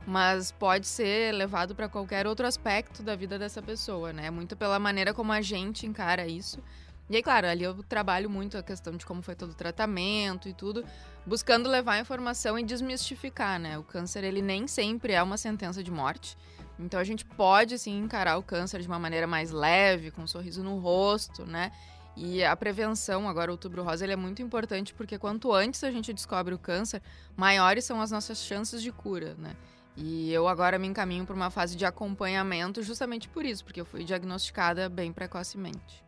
mas 0.08 0.52
pode 0.52 0.88
ser 0.88 1.34
levado 1.34 1.76
para 1.76 1.90
qualquer 1.90 2.26
outro 2.26 2.48
aspecto 2.48 3.04
da 3.04 3.16
vida 3.16 3.38
dessa 3.38 3.62
pessoa, 3.62 4.14
né? 4.14 4.30
Muito 4.30 4.56
pela 4.56 4.80
maneira 4.80 5.14
como 5.14 5.32
a 5.34 5.42
gente 5.42 5.86
encara 5.86 6.28
isso. 6.28 6.64
E 7.10 7.16
aí, 7.16 7.22
claro, 7.22 7.48
ali 7.48 7.64
eu 7.64 7.84
trabalho 7.84 8.30
muito 8.30 8.58
a 8.58 8.64
questão 8.64 8.98
de 8.98 9.06
como 9.06 9.22
foi 9.22 9.36
todo 9.36 9.52
o 9.52 9.56
tratamento 9.56 10.50
e 10.50 10.54
tudo, 10.54 10.84
buscando 11.26 11.70
levar 11.70 12.00
informação 12.00 12.58
e 12.58 12.64
desmistificar, 12.64 13.60
né? 13.60 13.78
O 13.78 13.84
câncer, 13.84 14.24
ele 14.24 14.42
nem 14.42 14.68
sempre 14.68 15.14
é 15.14 15.22
uma 15.22 15.38
sentença 15.38 15.84
de 15.84 15.92
morte. 15.92 16.36
Então 16.80 17.00
a 17.00 17.04
gente 17.04 17.24
pode, 17.24 17.78
sim, 17.78 18.00
encarar 18.00 18.38
o 18.38 18.44
câncer 18.44 18.82
de 18.82 18.88
uma 18.88 18.98
maneira 18.98 19.28
mais 19.28 19.52
leve, 19.52 20.10
com 20.10 20.24
um 20.24 20.28
sorriso 20.28 20.64
no 20.64 20.80
rosto, 20.80 21.46
né? 21.46 21.72
E 22.18 22.44
a 22.44 22.56
prevenção, 22.56 23.30
agora 23.30 23.52
o 23.52 23.54
outubro 23.54 23.84
rosa, 23.84 24.06
ele 24.06 24.14
é 24.14 24.16
muito 24.16 24.42
importante 24.42 24.94
porque 24.94 25.18
quanto 25.18 25.54
antes 25.54 25.84
a 25.84 25.92
gente 25.92 26.14
descobre 26.14 26.54
o 26.54 26.60
câncer, 26.60 27.02
maiores 27.36 27.84
são 27.86 28.02
as 28.02 28.10
nossas 28.10 28.40
chances 28.40 28.82
de 28.82 28.92
cura, 28.92 29.36
né? 29.38 29.56
E 29.98 30.32
eu 30.32 30.48
agora 30.48 30.80
me 30.80 30.88
encaminho 30.88 31.26
para 31.26 31.36
uma 31.36 31.50
fase 31.50 31.76
de 31.76 31.86
acompanhamento 31.86 32.82
justamente 32.82 33.30
por 33.30 33.46
isso, 33.46 33.64
porque 33.64 33.80
eu 33.80 33.86
fui 33.86 34.04
diagnosticada 34.04 34.90
bem 34.90 35.14
precocemente. 35.14 36.05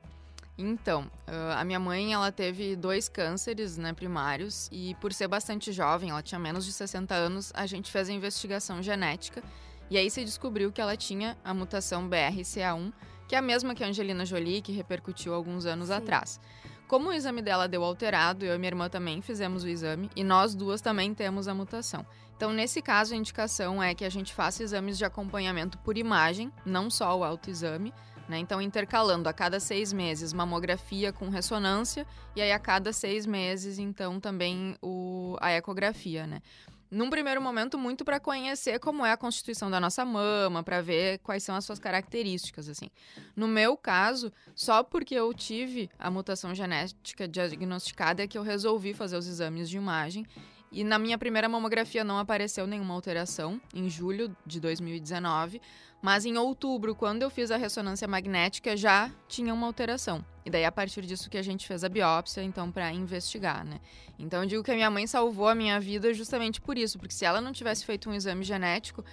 Então, 0.57 1.09
a 1.55 1.63
minha 1.63 1.79
mãe, 1.79 2.13
ela 2.13 2.31
teve 2.31 2.75
dois 2.75 3.07
cânceres, 3.07 3.77
né, 3.77 3.93
primários, 3.93 4.67
e 4.71 4.95
por 4.95 5.13
ser 5.13 5.27
bastante 5.27 5.71
jovem, 5.71 6.09
ela 6.09 6.23
tinha 6.23 6.39
menos 6.39 6.65
de 6.65 6.73
60 6.73 7.13
anos, 7.13 7.51
a 7.53 7.67
gente 7.67 7.91
fez 7.91 8.09
a 8.09 8.13
investigação 8.13 8.81
genética, 8.81 9.43
e 9.89 9.97
aí 9.97 10.09
se 10.09 10.25
descobriu 10.25 10.71
que 10.71 10.81
ela 10.81 10.97
tinha 10.97 11.37
a 11.45 11.53
mutação 11.53 12.09
BRCA1, 12.09 12.91
que 13.27 13.35
é 13.35 13.37
a 13.37 13.41
mesma 13.41 13.75
que 13.75 13.83
a 13.83 13.87
Angelina 13.87 14.25
Jolie, 14.25 14.61
que 14.61 14.71
repercutiu 14.71 15.33
alguns 15.33 15.65
anos 15.65 15.89
Sim. 15.89 15.93
atrás. 15.93 16.39
Como 16.87 17.09
o 17.09 17.13
exame 17.13 17.41
dela 17.41 17.67
deu 17.67 17.83
alterado, 17.83 18.45
eu 18.45 18.55
e 18.55 18.57
minha 18.57 18.69
irmã 18.69 18.89
também 18.89 19.21
fizemos 19.21 19.63
o 19.63 19.67
exame, 19.67 20.09
e 20.15 20.23
nós 20.23 20.55
duas 20.55 20.81
também 20.81 21.13
temos 21.13 21.47
a 21.47 21.53
mutação. 21.53 22.05
Então, 22.35 22.51
nesse 22.51 22.81
caso, 22.81 23.13
a 23.13 23.17
indicação 23.17 23.83
é 23.83 23.93
que 23.93 24.05
a 24.05 24.09
gente 24.09 24.33
faça 24.33 24.63
exames 24.63 24.97
de 24.97 25.05
acompanhamento 25.05 25.77
por 25.79 25.97
imagem, 25.97 26.51
não 26.65 26.89
só 26.89 27.17
o 27.17 27.23
autoexame, 27.23 27.93
né? 28.27 28.37
Então, 28.37 28.61
intercalando 28.61 29.29
a 29.29 29.33
cada 29.33 29.59
seis 29.59 29.93
meses 29.93 30.33
mamografia 30.33 31.13
com 31.13 31.29
ressonância 31.29 32.05
e 32.35 32.41
aí 32.41 32.51
a 32.51 32.59
cada 32.59 32.91
seis 32.91 33.25
meses, 33.25 33.79
então, 33.79 34.19
também 34.19 34.75
o, 34.81 35.37
a 35.39 35.51
ecografia, 35.51 36.27
né? 36.27 36.41
Num 36.89 37.09
primeiro 37.09 37.41
momento, 37.41 37.77
muito 37.77 38.05
para 38.05 38.17
conhecer 38.17 38.79
como 38.79 39.05
é 39.05 39.11
a 39.11 39.17
constituição 39.17 39.69
da 39.69 39.77
nossa 39.77 40.05
mama, 40.05 40.63
para 40.63 40.81
ver 40.81 41.19
quais 41.19 41.43
são 41.43 41.53
as 41.53 41.65
suas 41.65 41.79
características, 41.79 42.69
assim. 42.69 42.89
No 43.35 43.45
meu 43.45 43.75
caso, 43.75 44.31
só 44.55 44.81
porque 44.83 45.13
eu 45.13 45.33
tive 45.33 45.89
a 45.99 46.09
mutação 46.09 46.55
genética 46.55 47.27
diagnosticada 47.27 48.23
é 48.23 48.27
que 48.27 48.37
eu 48.37 48.41
resolvi 48.41 48.93
fazer 48.93 49.17
os 49.17 49.27
exames 49.27 49.69
de 49.69 49.75
imagem 49.75 50.25
e 50.71 50.83
na 50.83 50.99
minha 50.99 51.17
primeira 51.17 51.47
mamografia 51.47 52.03
não 52.03 52.19
apareceu 52.19 52.67
nenhuma 52.67 52.93
alteração, 52.93 53.59
em 53.73 53.89
julho 53.89 54.35
de 54.45 54.59
2019. 54.59 55.61
Mas 56.01 56.25
em 56.25 56.37
outubro, 56.37 56.93
quando 56.93 57.23
eu 57.23 57.29
fiz 57.29 57.49
a 57.49 57.57
ressonância 57.57 58.07
magnética, 58.07 58.77
já 58.77 59.11
tinha 59.27 59.53
uma 59.53 59.65
alteração. 59.65 60.23
E 60.45 60.49
daí, 60.49 60.63
a 60.63 60.71
partir 60.71 61.01
disso 61.01 61.29
que 61.29 61.37
a 61.37 61.41
gente 61.41 61.67
fez 61.67 61.83
a 61.83 61.89
biópsia, 61.89 62.41
então, 62.41 62.71
para 62.71 62.91
investigar, 62.91 63.65
né? 63.65 63.79
Então, 64.17 64.43
eu 64.43 64.47
digo 64.47 64.63
que 64.63 64.71
a 64.71 64.75
minha 64.75 64.89
mãe 64.89 65.07
salvou 65.07 65.47
a 65.47 65.55
minha 65.55 65.79
vida 65.79 66.13
justamente 66.13 66.61
por 66.61 66.77
isso. 66.77 66.97
Porque 66.99 67.13
se 67.13 67.25
ela 67.25 67.41
não 67.41 67.51
tivesse 67.51 67.85
feito 67.85 68.09
um 68.09 68.13
exame 68.13 68.43
genético, 68.43 69.03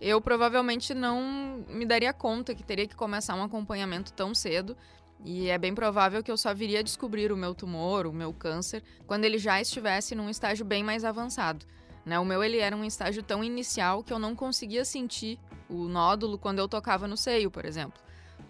eu 0.00 0.20
provavelmente 0.20 0.92
não 0.92 1.64
me 1.68 1.86
daria 1.86 2.12
conta 2.12 2.54
que 2.54 2.62
teria 2.62 2.86
que 2.86 2.94
começar 2.94 3.34
um 3.34 3.42
acompanhamento 3.42 4.12
tão 4.12 4.34
cedo 4.34 4.76
e 5.24 5.48
é 5.48 5.56
bem 5.56 5.74
provável 5.74 6.22
que 6.22 6.30
eu 6.30 6.36
só 6.36 6.52
viria 6.52 6.80
a 6.80 6.82
descobrir 6.82 7.32
o 7.32 7.36
meu 7.36 7.54
tumor, 7.54 8.06
o 8.06 8.12
meu 8.12 8.32
câncer, 8.32 8.82
quando 9.06 9.24
ele 9.24 9.38
já 9.38 9.58
estivesse 9.58 10.14
num 10.14 10.28
estágio 10.28 10.66
bem 10.66 10.84
mais 10.84 11.02
avançado. 11.04 11.64
Né? 12.04 12.18
O 12.18 12.24
meu 12.24 12.44
ele 12.44 12.58
era 12.58 12.76
um 12.76 12.84
estágio 12.84 13.22
tão 13.22 13.42
inicial 13.42 14.04
que 14.04 14.12
eu 14.12 14.18
não 14.18 14.36
conseguia 14.36 14.84
sentir 14.84 15.38
o 15.68 15.88
nódulo 15.88 16.38
quando 16.38 16.58
eu 16.58 16.68
tocava 16.68 17.06
no 17.06 17.16
seio, 17.16 17.50
por 17.50 17.64
exemplo. 17.64 18.00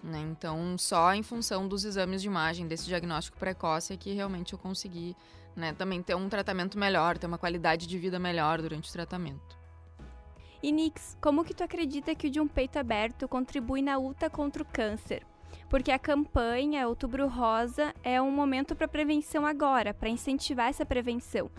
Né? 0.02 0.20
Então, 0.20 0.76
só 0.78 1.14
em 1.14 1.22
função 1.22 1.66
dos 1.66 1.84
exames 1.84 2.20
de 2.20 2.28
imagem 2.28 2.66
desse 2.66 2.86
diagnóstico 2.86 3.38
precoce 3.38 3.92
é 3.92 3.96
que 3.96 4.12
realmente 4.12 4.52
eu 4.52 4.58
consegui 4.58 5.16
né, 5.56 5.72
também 5.72 6.02
ter 6.02 6.14
um 6.14 6.28
tratamento 6.28 6.78
melhor, 6.78 7.16
ter 7.16 7.26
uma 7.26 7.38
qualidade 7.38 7.86
de 7.86 7.98
vida 7.98 8.18
melhor 8.18 8.60
durante 8.60 8.88
o 8.88 8.92
tratamento. 8.92 9.58
E 10.62 10.72
Nix, 10.72 11.16
como 11.20 11.44
que 11.44 11.54
tu 11.54 11.62
acredita 11.62 12.14
que 12.14 12.26
o 12.26 12.30
de 12.30 12.40
um 12.40 12.48
peito 12.48 12.78
aberto 12.78 13.28
contribui 13.28 13.82
na 13.82 13.96
luta 13.96 14.28
contra 14.30 14.62
o 14.62 14.66
câncer? 14.66 15.24
porque 15.74 15.90
a 15.90 15.98
campanha 15.98 16.86
Outubro 16.86 17.26
Rosa 17.26 17.94
é 18.02 18.22
um 18.22 18.30
momento 18.30 18.76
para 18.76 18.86
prevenção 18.86 19.44
agora, 19.44 19.92
para 19.92 20.08
incentivar 20.08 20.68
essa 20.68 20.86
prevenção. 20.86 21.50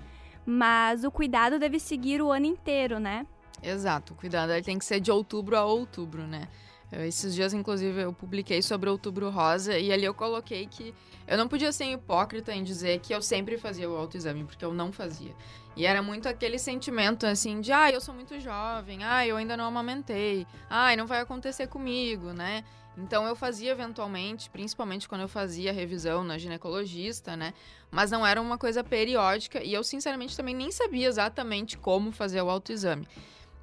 Mas 0.45 1.03
o 1.03 1.11
cuidado 1.11 1.59
deve 1.59 1.79
seguir 1.79 2.21
o 2.21 2.31
ano 2.31 2.45
inteiro, 2.45 2.99
né? 2.99 3.25
Exato, 3.65 4.13
o 4.13 4.15
cuidado 4.15 4.51
ele 4.51 4.61
tem 4.61 4.77
que 4.77 4.85
ser 4.85 4.99
de 4.99 5.11
outubro 5.11 5.57
a 5.57 5.65
outubro, 5.65 6.27
né? 6.27 6.47
Esses 6.91 7.33
dias, 7.33 7.53
inclusive, 7.53 7.99
eu 8.01 8.13
publiquei 8.13 8.61
sobre 8.61 8.89
Outubro 8.89 9.29
Rosa 9.29 9.77
e 9.77 9.91
ali 9.91 10.05
eu 10.05 10.13
coloquei 10.13 10.67
que 10.67 10.93
eu 11.27 11.37
não 11.37 11.47
podia 11.47 11.71
ser 11.71 11.85
hipócrita 11.85 12.53
em 12.53 12.63
dizer 12.63 12.99
que 12.99 13.13
eu 13.13 13.21
sempre 13.21 13.57
fazia 13.57 13.89
o 13.89 13.97
autoexame, 13.97 14.43
porque 14.43 14.63
eu 14.63 14.73
não 14.73 14.91
fazia. 14.91 15.33
E 15.75 15.85
era 15.85 16.01
muito 16.01 16.29
aquele 16.29 16.59
sentimento 16.59 17.25
assim 17.25 17.59
de, 17.59 17.71
ah, 17.71 17.91
eu 17.91 17.99
sou 17.99 18.13
muito 18.13 18.39
jovem, 18.39 19.03
ah, 19.03 19.25
eu 19.25 19.35
ainda 19.35 19.57
não 19.57 19.65
amamentei, 19.65 20.45
ah, 20.69 20.95
não 20.95 21.07
vai 21.07 21.19
acontecer 21.19 21.67
comigo, 21.67 22.31
né? 22.31 22.63
Então 22.97 23.25
eu 23.25 23.35
fazia 23.35 23.71
eventualmente, 23.71 24.49
principalmente 24.49 25.09
quando 25.09 25.21
eu 25.21 25.27
fazia 25.27 25.73
revisão 25.73 26.23
na 26.23 26.37
ginecologista, 26.37 27.35
né? 27.35 27.53
Mas 27.91 28.09
não 28.09 28.25
era 28.25 28.39
uma 28.39 28.57
coisa 28.57 28.83
periódica 28.83 29.61
e 29.61 29.73
eu 29.73 29.83
sinceramente 29.83 30.37
também 30.37 30.55
nem 30.55 30.71
sabia 30.71 31.07
exatamente 31.07 31.77
como 31.77 32.11
fazer 32.11 32.41
o 32.41 32.49
autoexame. 32.49 33.05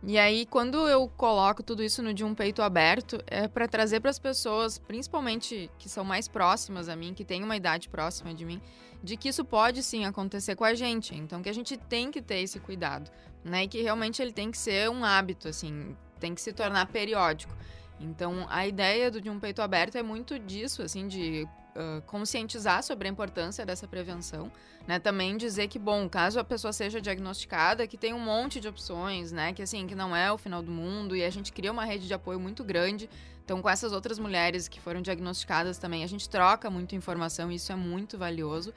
E 0.04 0.18
aí, 0.18 0.44
quando 0.47 0.88
eu 0.88 1.06
coloco 1.16 1.62
tudo 1.62 1.82
isso 1.82 2.02
no 2.02 2.12
de 2.12 2.25
um 2.25 2.35
peito 2.35 2.61
aberto, 2.61 3.23
é 3.25 3.47
para 3.47 3.68
trazer 3.68 4.00
para 4.00 4.11
as 4.11 4.18
pessoas, 4.18 4.76
principalmente 4.76 5.71
que 5.78 5.88
são 5.88 6.04
mais 6.04 6.26
próximas 6.26 6.88
a 6.88 6.97
mim, 6.97 7.14
que 7.14 7.25
têm 7.25 7.44
uma 7.44 7.56
idade 7.56 7.88
próxima 7.88 8.35
de 8.35 8.44
mim, 8.44 8.61
de 9.00 9.16
que 9.16 9.28
isso 9.28 9.44
pode 9.44 9.80
sim 9.80 10.04
acontecer 10.04 10.56
com 10.56 10.64
a 10.64 10.75
gente. 10.75 11.14
Então, 11.14 11.40
que 11.40 11.49
a 11.49 11.54
gente 11.54 11.76
tem 11.76 12.11
que 12.11 12.21
ter 12.21 12.40
esse 12.40 12.59
cuidado, 12.59 13.09
né? 13.44 13.62
E 13.62 13.68
que 13.68 13.80
realmente 13.80 14.21
ele 14.21 14.32
tem 14.32 14.50
que 14.50 14.59
ser 14.59 14.90
um 14.90 15.04
hábito, 15.04 15.47
assim, 15.47 15.97
tem 16.18 16.35
que 16.35 16.40
se 16.40 16.52
tornar 16.52 16.87
periódico. 16.87 17.54
Então, 18.00 18.44
a 18.50 18.66
ideia 18.66 19.09
do 19.09 19.21
de 19.21 19.30
um 19.30 19.38
peito 19.38 19.62
aberto 19.62 19.97
é 19.97 20.02
muito 20.02 20.37
disso, 20.37 20.82
assim, 20.82 21.06
de 21.06 21.47
uh, 21.76 22.02
conscientizar 22.02 22.82
sobre 22.82 23.08
a 23.08 23.10
importância 23.10 23.64
dessa 23.64 23.86
prevenção, 23.86 24.50
né? 24.86 24.98
Também 24.98 25.36
dizer 25.36 25.68
que, 25.68 25.78
bom, 25.78 26.08
caso 26.08 26.38
a 26.38 26.44
pessoa 26.44 26.72
seja 26.72 27.00
diagnosticada, 27.00 27.86
que 27.86 27.96
tem 27.96 28.12
um 28.12 28.20
monte 28.20 28.60
de 28.60 28.68
opções, 28.68 29.32
né? 29.32 29.52
Que, 29.52 29.62
assim, 29.62 29.86
que 29.86 29.94
não 29.94 30.14
é 30.14 30.30
o 30.32 30.38
final 30.38 30.62
do 30.62 30.70
mundo 30.70 31.16
e 31.16 31.24
a 31.24 31.30
gente 31.30 31.52
cria 31.52 31.72
uma 31.72 31.84
rede 31.84 32.06
de 32.06 32.14
apoio 32.14 32.40
muito 32.40 32.62
grande. 32.64 33.08
Então, 33.44 33.60
com 33.60 33.68
essas 33.68 33.92
outras 33.92 34.18
mulheres 34.18 34.68
que 34.68 34.80
foram 34.80 35.02
diagnosticadas 35.02 35.78
também, 35.78 36.04
a 36.04 36.06
gente 36.06 36.28
troca 36.28 36.70
muita 36.70 36.94
informação 36.94 37.50
e 37.50 37.56
isso 37.56 37.72
é 37.72 37.76
muito 37.76 38.16
valioso. 38.16 38.72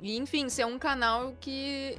E, 0.00 0.16
enfim, 0.16 0.48
ser 0.48 0.66
um 0.66 0.78
canal 0.78 1.34
que 1.40 1.96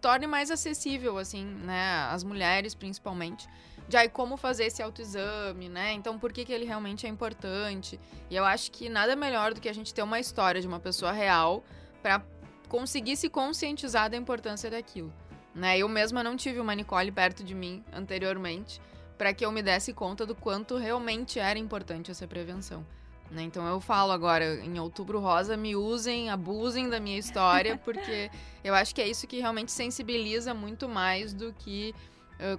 torne 0.00 0.26
mais 0.26 0.50
acessível, 0.50 1.18
assim, 1.18 1.44
né? 1.44 2.08
As 2.10 2.24
mulheres, 2.24 2.74
principalmente 2.74 3.48
de 3.88 3.96
aí 3.96 4.08
como 4.08 4.36
fazer 4.36 4.64
esse 4.64 4.82
autoexame, 4.82 5.68
né? 5.68 5.92
Então 5.92 6.18
por 6.18 6.32
que, 6.32 6.44
que 6.44 6.52
ele 6.52 6.64
realmente 6.64 7.06
é 7.06 7.08
importante? 7.08 8.00
E 8.30 8.36
eu 8.36 8.44
acho 8.44 8.70
que 8.70 8.88
nada 8.88 9.14
melhor 9.14 9.52
do 9.52 9.60
que 9.60 9.68
a 9.68 9.72
gente 9.72 9.92
ter 9.92 10.02
uma 10.02 10.18
história 10.18 10.60
de 10.60 10.66
uma 10.66 10.80
pessoa 10.80 11.12
real 11.12 11.62
para 12.02 12.22
conseguir 12.68 13.16
se 13.16 13.28
conscientizar 13.28 14.10
da 14.10 14.16
importância 14.16 14.70
daquilo. 14.70 15.12
Né? 15.54 15.78
Eu 15.78 15.88
mesma 15.88 16.22
não 16.22 16.36
tive 16.36 16.58
uma 16.58 16.74
Nicole 16.74 17.12
perto 17.12 17.44
de 17.44 17.54
mim 17.54 17.84
anteriormente 17.92 18.80
para 19.16 19.32
que 19.32 19.44
eu 19.44 19.52
me 19.52 19.62
desse 19.62 19.92
conta 19.92 20.26
do 20.26 20.34
quanto 20.34 20.76
realmente 20.76 21.38
era 21.38 21.58
importante 21.58 22.10
essa 22.10 22.26
prevenção. 22.26 22.84
Né? 23.30 23.42
Então 23.42 23.66
eu 23.66 23.80
falo 23.80 24.12
agora, 24.12 24.56
em 24.64 24.78
Outubro 24.78 25.20
Rosa, 25.20 25.56
me 25.56 25.76
usem, 25.76 26.30
abusem 26.30 26.88
da 26.88 26.98
minha 26.98 27.18
história, 27.18 27.76
porque 27.84 28.30
eu 28.62 28.74
acho 28.74 28.94
que 28.94 29.00
é 29.00 29.08
isso 29.08 29.26
que 29.26 29.38
realmente 29.38 29.72
sensibiliza 29.72 30.52
muito 30.52 30.88
mais 30.88 31.32
do 31.32 31.52
que 31.52 31.94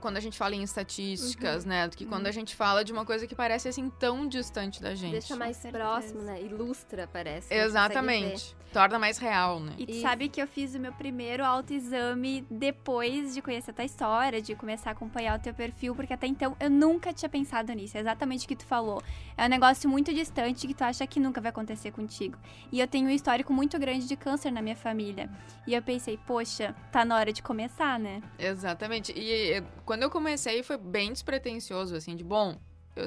quando 0.01 0.17
a 0.17 0.20
gente 0.20 0.38
fala 0.38 0.55
em 0.55 0.63
estatísticas, 0.63 1.63
uhum. 1.63 1.70
né? 1.70 1.88
Do 1.88 1.96
que 1.96 2.03
uhum. 2.03 2.10
quando 2.10 2.27
a 2.27 2.32
gente 2.32 2.55
fala 2.55 2.84
de 2.84 2.91
uma 2.91 3.05
coisa 3.05 3.27
que 3.27 3.36
parece 3.36 3.67
assim 3.67 3.89
tão 3.89 4.27
distante 4.27 4.82
da 4.82 4.96
gente. 4.96 5.12
Deixa 5.12 5.36
mais 5.36 5.58
próximo, 5.58 6.22
né? 6.22 6.41
Ilustra, 6.41 7.08
parece. 7.12 7.53
Exatamente 7.53 8.55
torna 8.75 9.00
mais 9.00 9.17
real, 9.17 9.62
né? 9.62 9.74
E 9.77 9.86
tu 9.86 10.01
sabe 10.01 10.27
que 10.27 10.41
eu 10.41 10.46
fiz 10.46 10.75
o 10.75 10.79
meu 10.79 10.91
primeiro 10.91 11.46
autoexame 11.46 12.46
depois 12.51 13.34
de 13.34 13.41
conhecer 13.41 13.72
a 13.72 13.74
tua 13.74 13.86
história, 13.86 14.41
de 14.41 14.53
começar 14.53 14.89
a 14.89 14.91
acompanhar 14.91 15.39
o 15.39 15.41
teu 15.41 15.53
perfil, 15.53 15.96
porque 15.96 16.12
até 16.12 16.27
então 16.27 16.58
eu 16.60 16.70
nunca 16.70 17.13
tinha 17.13 17.29
pensado 17.29 17.72
nisso. 17.72 17.96
É 17.96 18.01
exatamente 18.01 18.44
o 18.44 18.50
que 18.50 18.55
tu 18.55 18.65
falou. 18.65 19.01
É 19.38 19.46
um 19.46 19.48
negócio 19.48 19.89
muito 19.89 20.13
distante 20.13 20.67
que 20.67 20.74
tu 20.74 20.82
acha 20.82 21.08
que 21.08 21.22
nunca 21.22 21.39
vai 21.39 21.51
acontecer 21.51 21.91
contigo. 21.91 22.38
E 22.70 22.82
eu 22.82 22.86
tenho 22.88 23.08
um 23.08 23.12
histórico 23.12 23.53
muito 23.53 23.79
grande 23.79 24.10
de 24.10 24.15
câncer 24.17 24.51
na 24.51 24.62
minha 24.62 24.75
família. 24.75 25.29
E 25.65 25.74
eu 25.74 25.82
pensei, 25.82 26.20
poxa, 26.27 26.75
tá 26.91 27.05
na 27.05 27.15
hora 27.15 27.32
de 27.32 27.41
começar, 27.41 27.98
né? 27.98 28.22
Exatamente. 28.38 29.13
E 29.15 29.63
quando 29.86 30.03
eu 30.03 30.10
comecei 30.10 30.63
foi 30.63 30.77
bem 30.77 31.12
despretensioso, 31.12 31.95
assim, 31.95 32.15
de 32.15 32.24
bom, 32.24 32.57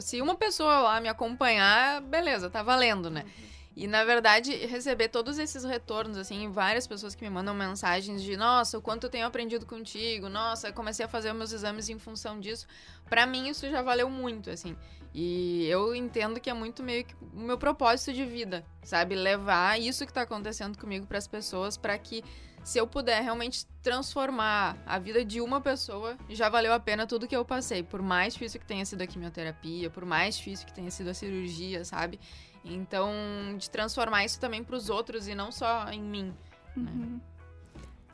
se 0.01 0.21
uma 0.21 0.35
pessoa 0.35 0.81
lá 0.81 1.01
me 1.01 1.09
acompanhar, 1.09 2.01
beleza, 2.03 2.51
tá 2.51 2.63
valendo, 2.63 3.11
né? 3.11 3.25
Uhum. 3.25 3.49
E, 3.79 3.87
na 3.87 4.05
verdade, 4.05 4.53
receber 4.67 5.09
todos 5.09 5.39
esses 5.39 5.63
retornos, 5.63 6.19
assim, 6.19 6.51
várias 6.51 6.85
pessoas 6.85 7.15
que 7.15 7.23
me 7.23 7.31
mandam 7.31 7.55
mensagens 7.55 8.23
de 8.25 8.37
nossa, 8.37 8.77
o 8.77 8.83
quanto 8.83 9.05
eu 9.05 9.11
tenho 9.11 9.25
aprendido 9.25 9.65
contigo, 9.65 10.29
nossa, 10.29 10.73
comecei 10.73 11.07
a 11.07 11.09
fazer 11.09 11.33
meus 11.33 11.53
exames 11.53 11.89
em 11.89 11.97
função 11.97 12.41
disso. 12.41 12.67
para 13.09 13.25
mim, 13.25 13.49
isso 13.49 13.71
já 13.71 13.81
valeu 13.81 14.11
muito, 14.11 14.51
assim. 14.51 14.77
E 15.15 15.65
eu 15.69 15.95
entendo 15.95 16.41
que 16.41 16.51
é 16.51 16.53
muito 16.53 16.83
meio 16.83 17.05
que 17.05 17.15
o 17.33 17.39
meu 17.39 17.57
propósito 17.57 18.13
de 18.13 18.25
vida, 18.25 18.67
sabe? 18.83 19.15
Levar 19.15 19.81
isso 19.81 20.05
que 20.05 20.13
tá 20.13 20.23
acontecendo 20.23 20.77
comigo 20.77 21.07
para 21.07 21.19
as 21.19 21.29
pessoas, 21.29 21.77
para 21.77 21.97
que 21.97 22.25
se 22.69 22.79
eu 22.79 22.87
puder 22.87 23.23
realmente 23.23 23.65
transformar 23.83 24.77
a 24.85 24.99
vida 24.99 25.25
de 25.25 25.41
uma 25.41 25.59
pessoa, 25.59 26.19
já 26.29 26.51
valeu 26.51 26.75
a 26.75 26.79
pena 26.79 27.07
tudo 27.07 27.27
que 27.27 27.35
eu 27.35 27.43
passei. 27.43 27.83
Por 27.83 28.03
mais 28.03 28.35
difícil 28.35 28.61
que 28.61 28.67
tenha 28.67 28.85
sido 28.85 29.01
a 29.01 29.07
quimioterapia, 29.07 29.89
por 29.89 30.05
mais 30.05 30.37
difícil 30.37 30.67
que 30.67 30.75
tenha 30.75 30.91
sido 30.91 31.09
a 31.09 31.15
cirurgia, 31.15 31.83
sabe? 31.83 32.21
Então, 32.63 33.11
de 33.57 33.71
transformar 33.71 34.27
isso 34.27 34.39
também 34.39 34.63
para 34.63 34.77
os 34.77 34.91
outros 34.91 35.27
e 35.27 35.35
não 35.35 35.51
só 35.51 35.89
em 35.89 36.03
mim. 36.03 36.35
Né? 36.77 36.93
Uhum. 36.93 37.21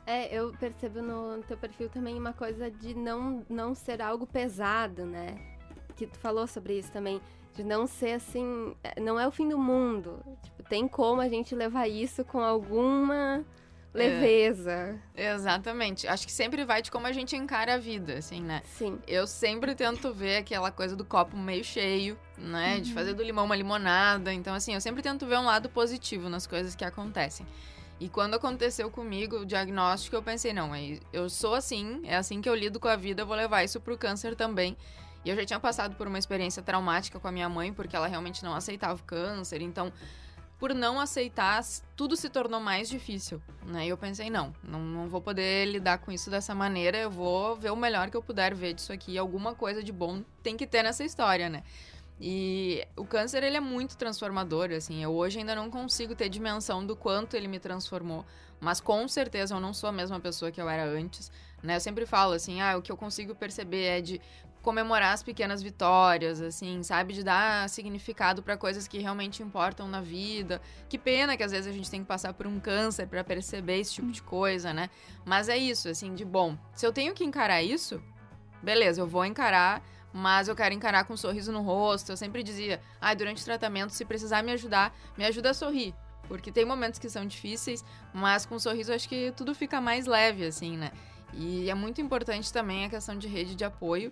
É, 0.05 0.33
eu 0.33 0.53
percebo 0.57 1.01
no 1.01 1.43
teu 1.43 1.57
perfil 1.57 1.89
também 1.89 2.17
uma 2.17 2.31
coisa 2.31 2.71
de 2.71 2.93
não, 2.93 3.45
não 3.49 3.75
ser 3.75 4.01
algo 4.01 4.25
pesado, 4.25 5.05
né? 5.05 5.37
Que 5.97 6.07
tu 6.07 6.17
falou 6.17 6.47
sobre 6.47 6.79
isso 6.79 6.93
também. 6.93 7.19
De 7.53 7.61
não 7.61 7.85
ser 7.85 8.13
assim. 8.13 8.73
É, 8.81 9.01
não 9.01 9.19
é 9.19 9.27
o 9.27 9.31
fim 9.31 9.49
do 9.49 9.57
mundo. 9.57 10.23
Tipo, 10.43 10.63
tem 10.63 10.87
como 10.87 11.19
a 11.19 11.27
gente 11.27 11.53
levar 11.53 11.89
isso 11.89 12.23
com 12.23 12.39
alguma 12.39 13.43
leveza. 13.95 14.99
É, 15.15 15.33
exatamente. 15.33 16.07
Acho 16.07 16.25
que 16.25 16.31
sempre 16.31 16.63
vai 16.65 16.81
de 16.81 16.91
como 16.91 17.07
a 17.07 17.11
gente 17.11 17.35
encara 17.35 17.75
a 17.75 17.77
vida, 17.77 18.17
assim, 18.17 18.41
né? 18.41 18.61
Sim. 18.65 18.99
Eu 19.07 19.25
sempre 19.25 19.73
tento 19.73 20.13
ver 20.13 20.37
aquela 20.37 20.71
coisa 20.71 20.95
do 20.95 21.05
copo 21.05 21.37
meio 21.37 21.63
cheio, 21.63 22.17
né? 22.37 22.75
Uhum. 22.75 22.81
De 22.81 22.93
fazer 22.93 23.13
do 23.13 23.23
limão 23.23 23.45
uma 23.45 23.55
limonada. 23.55 24.33
Então, 24.33 24.53
assim, 24.53 24.73
eu 24.73 24.81
sempre 24.81 25.01
tento 25.01 25.25
ver 25.25 25.37
um 25.37 25.45
lado 25.45 25.69
positivo 25.69 26.29
nas 26.29 26.45
coisas 26.45 26.75
que 26.75 26.83
acontecem. 26.83 27.45
E 27.99 28.09
quando 28.09 28.35
aconteceu 28.35 28.91
comigo 28.91 29.37
o 29.37 29.45
diagnóstico, 29.45 30.15
eu 30.15 30.21
pensei, 30.21 30.51
não, 30.51 30.75
é, 30.75 30.99
eu 31.13 31.29
sou 31.29 31.53
assim, 31.53 32.01
é 32.03 32.17
assim 32.17 32.41
que 32.41 32.49
eu 32.49 32.53
lido 32.53 32.77
com 32.77 32.89
a 32.89 32.95
vida, 32.97 33.21
eu 33.21 33.25
vou 33.25 33.37
levar 33.37 33.63
isso 33.63 33.79
pro 33.79 33.97
câncer 33.97 34.35
também. 34.35 34.75
E 35.23 35.29
eu 35.29 35.35
já 35.35 35.45
tinha 35.45 35.59
passado 35.59 35.95
por 35.95 36.05
uma 36.05 36.19
experiência 36.19 36.61
traumática 36.61 37.19
com 37.19 37.27
a 37.27 37.31
minha 37.31 37.49
mãe, 37.49 37.73
porque 37.73 37.95
ela 37.95 38.05
realmente 38.05 38.43
não 38.43 38.53
aceitava 38.53 38.99
o 38.99 39.03
câncer. 39.03 39.61
Então, 39.61 39.91
por 40.57 40.73
não 40.73 40.99
aceitar, 40.99 41.61
tudo 41.95 42.15
se 42.15 42.29
tornou 42.29 42.59
mais 42.59 42.87
difícil, 42.87 43.41
né? 43.65 43.85
E 43.85 43.89
eu 43.89 43.97
pensei, 43.97 44.29
não, 44.29 44.53
não, 44.63 44.79
não 44.79 45.09
vou 45.09 45.21
poder 45.21 45.65
lidar 45.65 45.97
com 45.97 46.11
isso 46.11 46.29
dessa 46.29 46.55
maneira, 46.55 46.97
eu 46.97 47.11
vou 47.11 47.55
ver 47.55 47.71
o 47.71 47.75
melhor 47.75 48.09
que 48.09 48.17
eu 48.17 48.21
puder 48.21 48.55
ver 48.55 48.73
disso 48.73 48.93
aqui, 48.93 49.17
alguma 49.17 49.53
coisa 49.53 49.83
de 49.83 49.91
bom 49.91 50.23
tem 50.41 50.55
que 50.55 50.65
ter 50.65 50.83
nessa 50.83 51.03
história, 51.03 51.49
né? 51.49 51.63
E 52.19 52.87
o 52.95 53.05
câncer, 53.05 53.43
ele 53.43 53.57
é 53.57 53.59
muito 53.59 53.97
transformador, 53.97 54.71
assim, 54.71 55.03
eu 55.03 55.13
hoje 55.13 55.39
ainda 55.39 55.53
não 55.53 55.69
consigo 55.69 56.15
ter 56.15 56.29
dimensão 56.29 56.85
do 56.85 56.95
quanto 56.95 57.35
ele 57.35 57.47
me 57.47 57.59
transformou, 57.59 58.25
mas 58.59 58.79
com 58.79 59.05
certeza 59.07 59.53
eu 59.53 59.59
não 59.59 59.73
sou 59.73 59.89
a 59.89 59.91
mesma 59.91 60.19
pessoa 60.19 60.49
que 60.49 60.61
eu 60.61 60.69
era 60.69 60.85
antes, 60.85 61.29
né? 61.61 61.75
Eu 61.75 61.81
sempre 61.81 62.05
falo 62.05 62.31
assim, 62.33 62.61
ah, 62.61 62.77
o 62.77 62.81
que 62.81 62.91
eu 62.91 62.95
consigo 62.95 63.35
perceber 63.35 63.83
é 63.83 64.01
de 64.01 64.21
comemorar 64.65 65.13
as 65.13 65.21
pequenas 65.21 65.61
vitórias, 65.61 66.41
assim, 66.41 66.81
sabe? 66.81 67.13
De 67.13 67.23
dar 67.23 67.69
significado 67.69 68.41
para 68.41 68.57
coisas 68.57 68.87
que 68.87 68.97
realmente 68.97 69.43
importam 69.43 69.87
na 69.87 70.01
vida. 70.01 70.59
Que 70.89 70.97
pena 70.97 71.37
que 71.37 71.43
às 71.43 71.51
vezes 71.51 71.67
a 71.67 71.71
gente 71.71 71.89
tem 71.89 72.01
que 72.01 72.07
passar 72.07 72.33
por 72.33 72.47
um 72.47 72.59
câncer 72.59 73.07
para 73.07 73.23
perceber 73.23 73.77
esse 73.77 73.93
tipo 73.93 74.11
de 74.11 74.23
coisa, 74.23 74.73
né? 74.73 74.89
Mas 75.23 75.49
é 75.49 75.55
isso, 75.55 75.87
assim, 75.87 76.15
de 76.15 76.25
bom. 76.25 76.57
Se 76.73 76.83
eu 76.83 76.91
tenho 76.91 77.13
que 77.13 77.23
encarar 77.23 77.61
isso, 77.61 78.01
beleza, 78.63 78.99
eu 78.99 79.05
vou 79.05 79.23
encarar, 79.23 79.83
mas 80.11 80.47
eu 80.47 80.55
quero 80.55 80.73
encarar 80.73 81.03
com 81.03 81.13
um 81.13 81.17
sorriso 81.17 81.51
no 81.51 81.61
rosto. 81.61 82.11
Eu 82.11 82.17
sempre 82.17 82.41
dizia, 82.41 82.81
ah, 82.99 83.13
durante 83.13 83.43
o 83.43 83.45
tratamento, 83.45 83.91
se 83.91 84.03
precisar 84.03 84.41
me 84.41 84.51
ajudar, 84.53 84.97
me 85.15 85.25
ajuda 85.25 85.51
a 85.51 85.53
sorrir. 85.53 85.93
Porque 86.27 86.51
tem 86.51 86.65
momentos 86.65 86.97
que 86.97 87.07
são 87.07 87.23
difíceis, 87.23 87.85
mas 88.11 88.47
com 88.47 88.55
um 88.55 88.59
sorriso 88.59 88.91
acho 88.91 89.07
que 89.07 89.31
tudo 89.37 89.53
fica 89.53 89.79
mais 89.79 90.07
leve, 90.07 90.43
assim, 90.43 90.75
né? 90.75 90.91
E 91.31 91.69
é 91.69 91.75
muito 91.75 92.01
importante 92.01 92.51
também 92.51 92.83
a 92.83 92.89
questão 92.89 93.15
de 93.15 93.27
rede 93.27 93.53
de 93.55 93.63
apoio 93.63 94.11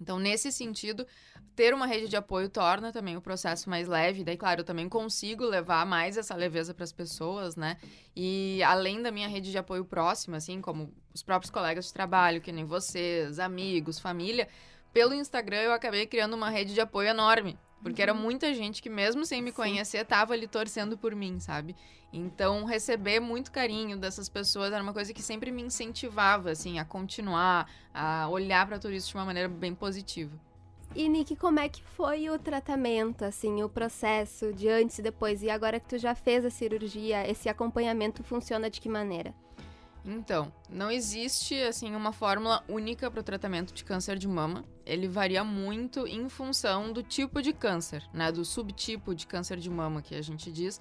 então, 0.00 0.18
nesse 0.18 0.52
sentido, 0.52 1.06
ter 1.56 1.74
uma 1.74 1.86
rede 1.86 2.08
de 2.08 2.16
apoio 2.16 2.48
torna 2.48 2.92
também 2.92 3.16
o 3.16 3.20
processo 3.20 3.68
mais 3.68 3.88
leve. 3.88 4.24
Daí, 4.24 4.36
claro, 4.36 4.60
eu 4.60 4.64
também 4.64 4.88
consigo 4.88 5.44
levar 5.44 5.84
mais 5.86 6.16
essa 6.16 6.34
leveza 6.34 6.72
para 6.72 6.84
as 6.84 6.92
pessoas, 6.92 7.56
né? 7.56 7.76
E 8.14 8.62
além 8.62 9.02
da 9.02 9.10
minha 9.10 9.28
rede 9.28 9.50
de 9.50 9.58
apoio 9.58 9.84
próxima, 9.84 10.36
assim, 10.36 10.60
como 10.60 10.92
os 11.14 11.22
próprios 11.22 11.50
colegas 11.50 11.86
de 11.86 11.92
trabalho, 11.92 12.40
que 12.40 12.52
nem 12.52 12.64
vocês, 12.64 13.38
amigos, 13.38 13.98
família, 13.98 14.48
pelo 14.92 15.14
Instagram 15.14 15.58
eu 15.58 15.72
acabei 15.72 16.06
criando 16.06 16.34
uma 16.34 16.50
rede 16.50 16.74
de 16.74 16.80
apoio 16.80 17.08
enorme. 17.08 17.58
Porque 17.82 18.02
era 18.02 18.12
muita 18.12 18.52
gente 18.54 18.82
que, 18.82 18.90
mesmo 18.90 19.24
sem 19.24 19.40
me 19.40 19.52
conhecer, 19.52 20.04
tava 20.04 20.34
ali 20.34 20.46
torcendo 20.46 20.98
por 20.98 21.14
mim, 21.14 21.40
sabe? 21.40 21.74
Então, 22.12 22.64
receber 22.64 23.20
muito 23.20 23.50
carinho 23.50 23.96
dessas 23.96 24.28
pessoas 24.28 24.72
era 24.72 24.82
uma 24.82 24.92
coisa 24.92 25.14
que 25.14 25.22
sempre 25.22 25.50
me 25.50 25.62
incentivava, 25.62 26.50
assim, 26.50 26.78
a 26.78 26.84
continuar, 26.84 27.70
a 27.94 28.28
olhar 28.28 28.66
para 28.66 28.78
tudo 28.78 28.92
isso 28.92 29.08
de 29.08 29.14
uma 29.14 29.24
maneira 29.24 29.48
bem 29.48 29.74
positiva. 29.74 30.36
E, 30.94 31.08
Nick, 31.08 31.36
como 31.36 31.60
é 31.60 31.68
que 31.68 31.82
foi 31.82 32.28
o 32.28 32.38
tratamento, 32.38 33.24
assim, 33.24 33.62
o 33.62 33.68
processo 33.68 34.52
de 34.52 34.68
antes 34.68 34.98
e 34.98 35.02
depois? 35.02 35.40
E 35.40 35.48
agora 35.48 35.78
que 35.78 35.88
tu 35.88 35.98
já 35.98 36.16
fez 36.16 36.44
a 36.44 36.50
cirurgia, 36.50 37.30
esse 37.30 37.48
acompanhamento 37.48 38.24
funciona 38.24 38.68
de 38.68 38.80
que 38.80 38.88
maneira? 38.88 39.32
Então, 40.04 40.52
não 40.68 40.90
existe 40.90 41.54
assim 41.62 41.94
uma 41.94 42.12
fórmula 42.12 42.64
única 42.68 43.10
para 43.10 43.20
o 43.20 43.24
tratamento 43.24 43.72
de 43.74 43.84
câncer 43.84 44.18
de 44.18 44.26
mama. 44.26 44.64
Ele 44.86 45.06
varia 45.06 45.44
muito 45.44 46.06
em 46.06 46.28
função 46.28 46.92
do 46.92 47.02
tipo 47.02 47.42
de 47.42 47.52
câncer, 47.52 48.02
né, 48.12 48.32
do 48.32 48.44
subtipo 48.44 49.14
de 49.14 49.26
câncer 49.26 49.58
de 49.58 49.70
mama 49.70 50.02
que 50.02 50.14
a 50.14 50.22
gente 50.22 50.50
diz, 50.50 50.80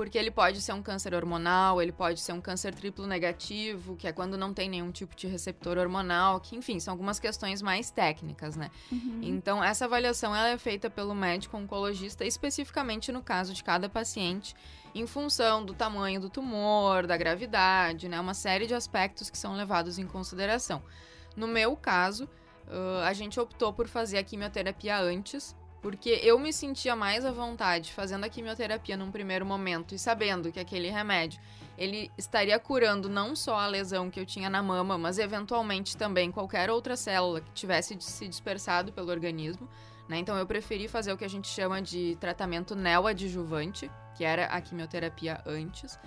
porque 0.00 0.16
ele 0.16 0.30
pode 0.30 0.62
ser 0.62 0.72
um 0.72 0.80
câncer 0.80 1.12
hormonal, 1.12 1.82
ele 1.82 1.92
pode 1.92 2.20
ser 2.20 2.32
um 2.32 2.40
câncer 2.40 2.74
triplo 2.74 3.06
negativo, 3.06 3.96
que 3.96 4.08
é 4.08 4.12
quando 4.12 4.34
não 4.34 4.54
tem 4.54 4.66
nenhum 4.66 4.90
tipo 4.90 5.14
de 5.14 5.26
receptor 5.26 5.76
hormonal, 5.76 6.40
que 6.40 6.56
enfim, 6.56 6.80
são 6.80 6.92
algumas 6.92 7.20
questões 7.20 7.60
mais 7.60 7.90
técnicas, 7.90 8.56
né? 8.56 8.70
Uhum. 8.90 9.20
Então, 9.20 9.62
essa 9.62 9.84
avaliação 9.84 10.34
ela 10.34 10.48
é 10.48 10.56
feita 10.56 10.88
pelo 10.88 11.14
médico 11.14 11.54
oncologista 11.58 12.24
especificamente 12.24 13.12
no 13.12 13.22
caso 13.22 13.52
de 13.52 13.62
cada 13.62 13.90
paciente 13.90 14.54
em 14.94 15.06
função 15.06 15.62
do 15.62 15.74
tamanho 15.74 16.18
do 16.18 16.30
tumor, 16.30 17.06
da 17.06 17.18
gravidade, 17.18 18.08
né? 18.08 18.18
Uma 18.18 18.32
série 18.32 18.66
de 18.66 18.72
aspectos 18.72 19.28
que 19.28 19.36
são 19.36 19.54
levados 19.54 19.98
em 19.98 20.06
consideração. 20.06 20.82
No 21.36 21.46
meu 21.46 21.76
caso, 21.76 22.24
uh, 22.24 23.04
a 23.04 23.12
gente 23.12 23.38
optou 23.38 23.70
por 23.70 23.86
fazer 23.86 24.16
a 24.16 24.24
quimioterapia 24.24 24.98
antes, 24.98 25.54
porque 25.80 26.20
eu 26.22 26.38
me 26.38 26.52
sentia 26.52 26.94
mais 26.94 27.24
à 27.24 27.32
vontade 27.32 27.92
fazendo 27.92 28.24
a 28.24 28.28
quimioterapia 28.28 28.96
num 28.96 29.10
primeiro 29.10 29.46
momento 29.46 29.94
e 29.94 29.98
sabendo 29.98 30.52
que 30.52 30.60
aquele 30.60 30.90
remédio 30.90 31.40
ele 31.78 32.10
estaria 32.18 32.58
curando 32.58 33.08
não 33.08 33.34
só 33.34 33.58
a 33.58 33.66
lesão 33.66 34.10
que 34.10 34.20
eu 34.20 34.26
tinha 34.26 34.50
na 34.50 34.62
mama, 34.62 34.98
mas 34.98 35.18
eventualmente 35.18 35.96
também 35.96 36.30
qualquer 36.30 36.70
outra 36.70 36.94
célula 36.94 37.40
que 37.40 37.50
tivesse 37.52 37.96
se 38.00 38.28
dispersado 38.28 38.92
pelo 38.92 39.10
organismo. 39.10 39.66
Né? 40.06 40.18
Então 40.18 40.36
eu 40.36 40.46
preferi 40.46 40.88
fazer 40.88 41.12
o 41.12 41.16
que 41.16 41.24
a 41.24 41.30
gente 41.30 41.48
chama 41.48 41.80
de 41.80 42.18
tratamento 42.20 42.74
neoadjuvante, 42.74 43.90
que 44.14 44.24
era 44.24 44.46
a 44.46 44.60
quimioterapia 44.60 45.40
antes. 45.46 45.98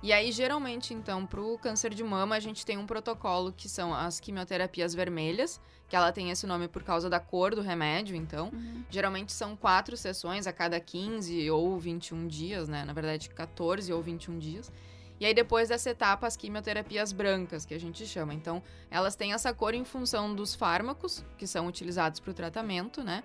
E 0.00 0.12
aí, 0.12 0.30
geralmente, 0.30 0.94
então, 0.94 1.26
para 1.26 1.40
o 1.40 1.58
câncer 1.58 1.92
de 1.92 2.04
mama, 2.04 2.36
a 2.36 2.40
gente 2.40 2.64
tem 2.64 2.78
um 2.78 2.86
protocolo 2.86 3.52
que 3.52 3.68
são 3.68 3.92
as 3.92 4.20
quimioterapias 4.20 4.94
vermelhas, 4.94 5.60
que 5.88 5.96
ela 5.96 6.12
tem 6.12 6.30
esse 6.30 6.46
nome 6.46 6.68
por 6.68 6.84
causa 6.84 7.10
da 7.10 7.18
cor 7.18 7.54
do 7.54 7.60
remédio, 7.60 8.14
então. 8.14 8.50
Uhum. 8.52 8.84
Geralmente 8.88 9.32
são 9.32 9.56
quatro 9.56 9.96
sessões 9.96 10.46
a 10.46 10.52
cada 10.52 10.78
15 10.78 11.50
ou 11.50 11.76
21 11.78 12.28
dias, 12.28 12.68
né? 12.68 12.84
Na 12.84 12.92
verdade, 12.92 13.28
14 13.30 13.92
ou 13.92 14.00
21 14.00 14.38
dias. 14.38 14.70
E 15.18 15.26
aí, 15.26 15.34
depois 15.34 15.68
dessa 15.68 15.90
etapa, 15.90 16.28
as 16.28 16.36
quimioterapias 16.36 17.10
brancas, 17.10 17.66
que 17.66 17.74
a 17.74 17.80
gente 17.80 18.06
chama. 18.06 18.32
Então, 18.32 18.62
elas 18.88 19.16
têm 19.16 19.32
essa 19.32 19.52
cor 19.52 19.74
em 19.74 19.84
função 19.84 20.32
dos 20.32 20.54
fármacos 20.54 21.24
que 21.36 21.46
são 21.46 21.66
utilizados 21.66 22.20
para 22.20 22.30
o 22.30 22.34
tratamento, 22.34 23.02
né? 23.02 23.24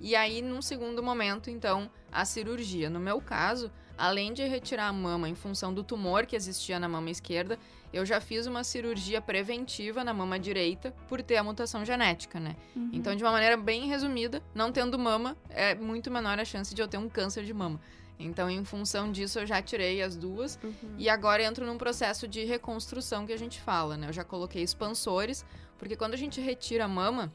E 0.00 0.16
aí, 0.16 0.42
num 0.42 0.62
segundo 0.62 1.00
momento, 1.00 1.48
então, 1.48 1.88
a 2.10 2.24
cirurgia. 2.24 2.90
No 2.90 2.98
meu 2.98 3.20
caso, 3.20 3.70
além 3.98 4.32
de 4.32 4.44
retirar 4.44 4.86
a 4.86 4.92
mama 4.92 5.28
em 5.28 5.34
função 5.34 5.74
do 5.74 5.82
tumor 5.82 6.24
que 6.24 6.36
existia 6.36 6.78
na 6.78 6.88
mama 6.88 7.10
esquerda, 7.10 7.58
eu 7.92 8.06
já 8.06 8.20
fiz 8.20 8.46
uma 8.46 8.62
cirurgia 8.62 9.20
preventiva 9.20 10.04
na 10.04 10.14
mama 10.14 10.38
direita 10.38 10.94
por 11.08 11.22
ter 11.22 11.36
a 11.36 11.44
mutação 11.44 11.84
genética, 11.84 12.38
né? 12.38 12.54
Uhum. 12.76 12.90
Então, 12.92 13.14
de 13.16 13.24
uma 13.24 13.32
maneira 13.32 13.56
bem 13.56 13.86
resumida, 13.88 14.42
não 14.54 14.70
tendo 14.70 14.98
mama, 14.98 15.36
é 15.48 15.74
muito 15.74 16.10
menor 16.10 16.38
a 16.38 16.44
chance 16.44 16.74
de 16.74 16.80
eu 16.80 16.88
ter 16.88 16.98
um 16.98 17.08
câncer 17.08 17.44
de 17.44 17.52
mama. 17.52 17.80
Então, 18.18 18.50
em 18.50 18.64
função 18.64 19.10
disso, 19.10 19.38
eu 19.38 19.46
já 19.46 19.62
tirei 19.62 20.02
as 20.02 20.16
duas 20.16 20.58
uhum. 20.62 20.94
e 20.98 21.08
agora 21.08 21.42
entro 21.42 21.64
num 21.64 21.78
processo 21.78 22.26
de 22.26 22.44
reconstrução 22.44 23.26
que 23.26 23.32
a 23.32 23.38
gente 23.38 23.60
fala, 23.60 23.96
né? 23.96 24.08
Eu 24.08 24.12
já 24.12 24.24
coloquei 24.24 24.62
expansores, 24.62 25.44
porque 25.78 25.96
quando 25.96 26.14
a 26.14 26.18
gente 26.18 26.40
retira 26.40 26.84
a 26.84 26.88
mama, 26.88 27.32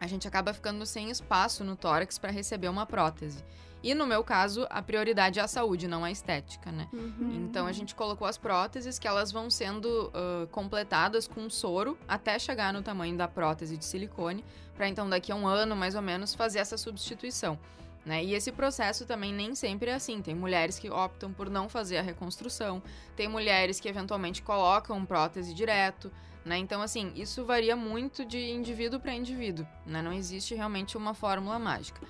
a 0.00 0.06
gente 0.06 0.26
acaba 0.26 0.52
ficando 0.52 0.86
sem 0.86 1.10
espaço 1.10 1.64
no 1.64 1.76
tórax 1.76 2.18
para 2.18 2.30
receber 2.30 2.68
uma 2.68 2.86
prótese. 2.86 3.44
E 3.82 3.94
no 3.94 4.06
meu 4.06 4.22
caso, 4.22 4.66
a 4.70 4.80
prioridade 4.80 5.40
é 5.40 5.42
a 5.42 5.48
saúde, 5.48 5.88
não 5.88 6.04
a 6.04 6.10
estética, 6.10 6.70
né? 6.70 6.88
Uhum. 6.92 7.46
Então 7.48 7.66
a 7.66 7.72
gente 7.72 7.94
colocou 7.94 8.26
as 8.26 8.38
próteses 8.38 8.98
que 8.98 9.08
elas 9.08 9.32
vão 9.32 9.50
sendo 9.50 10.08
uh, 10.08 10.46
completadas 10.48 11.26
com 11.26 11.50
soro 11.50 11.98
até 12.06 12.38
chegar 12.38 12.72
no 12.72 12.82
tamanho 12.82 13.16
da 13.16 13.26
prótese 13.26 13.76
de 13.76 13.84
silicone, 13.84 14.44
para 14.74 14.88
então 14.88 15.08
daqui 15.08 15.32
a 15.32 15.34
um 15.34 15.46
ano 15.46 15.74
mais 15.74 15.94
ou 15.96 16.02
menos 16.02 16.34
fazer 16.34 16.60
essa 16.60 16.76
substituição. 16.76 17.58
Né? 18.04 18.24
E 18.24 18.34
esse 18.34 18.50
processo 18.50 19.06
também 19.06 19.32
nem 19.32 19.54
sempre 19.54 19.90
é 19.90 19.94
assim. 19.94 20.20
Tem 20.22 20.34
mulheres 20.34 20.78
que 20.78 20.90
optam 20.90 21.32
por 21.32 21.48
não 21.48 21.68
fazer 21.68 21.98
a 21.98 22.02
reconstrução, 22.02 22.82
tem 23.16 23.28
mulheres 23.28 23.80
que 23.80 23.88
eventualmente 23.88 24.42
colocam 24.42 25.04
prótese 25.04 25.54
direto. 25.54 26.10
Né? 26.44 26.58
Então, 26.58 26.82
assim, 26.82 27.12
isso 27.14 27.44
varia 27.44 27.76
muito 27.76 28.24
de 28.24 28.50
indivíduo 28.50 28.98
para 28.98 29.14
indivíduo. 29.14 29.66
Né? 29.86 30.02
Não 30.02 30.12
existe 30.12 30.54
realmente 30.54 30.96
uma 30.96 31.14
fórmula 31.14 31.58
mágica. 31.58 32.00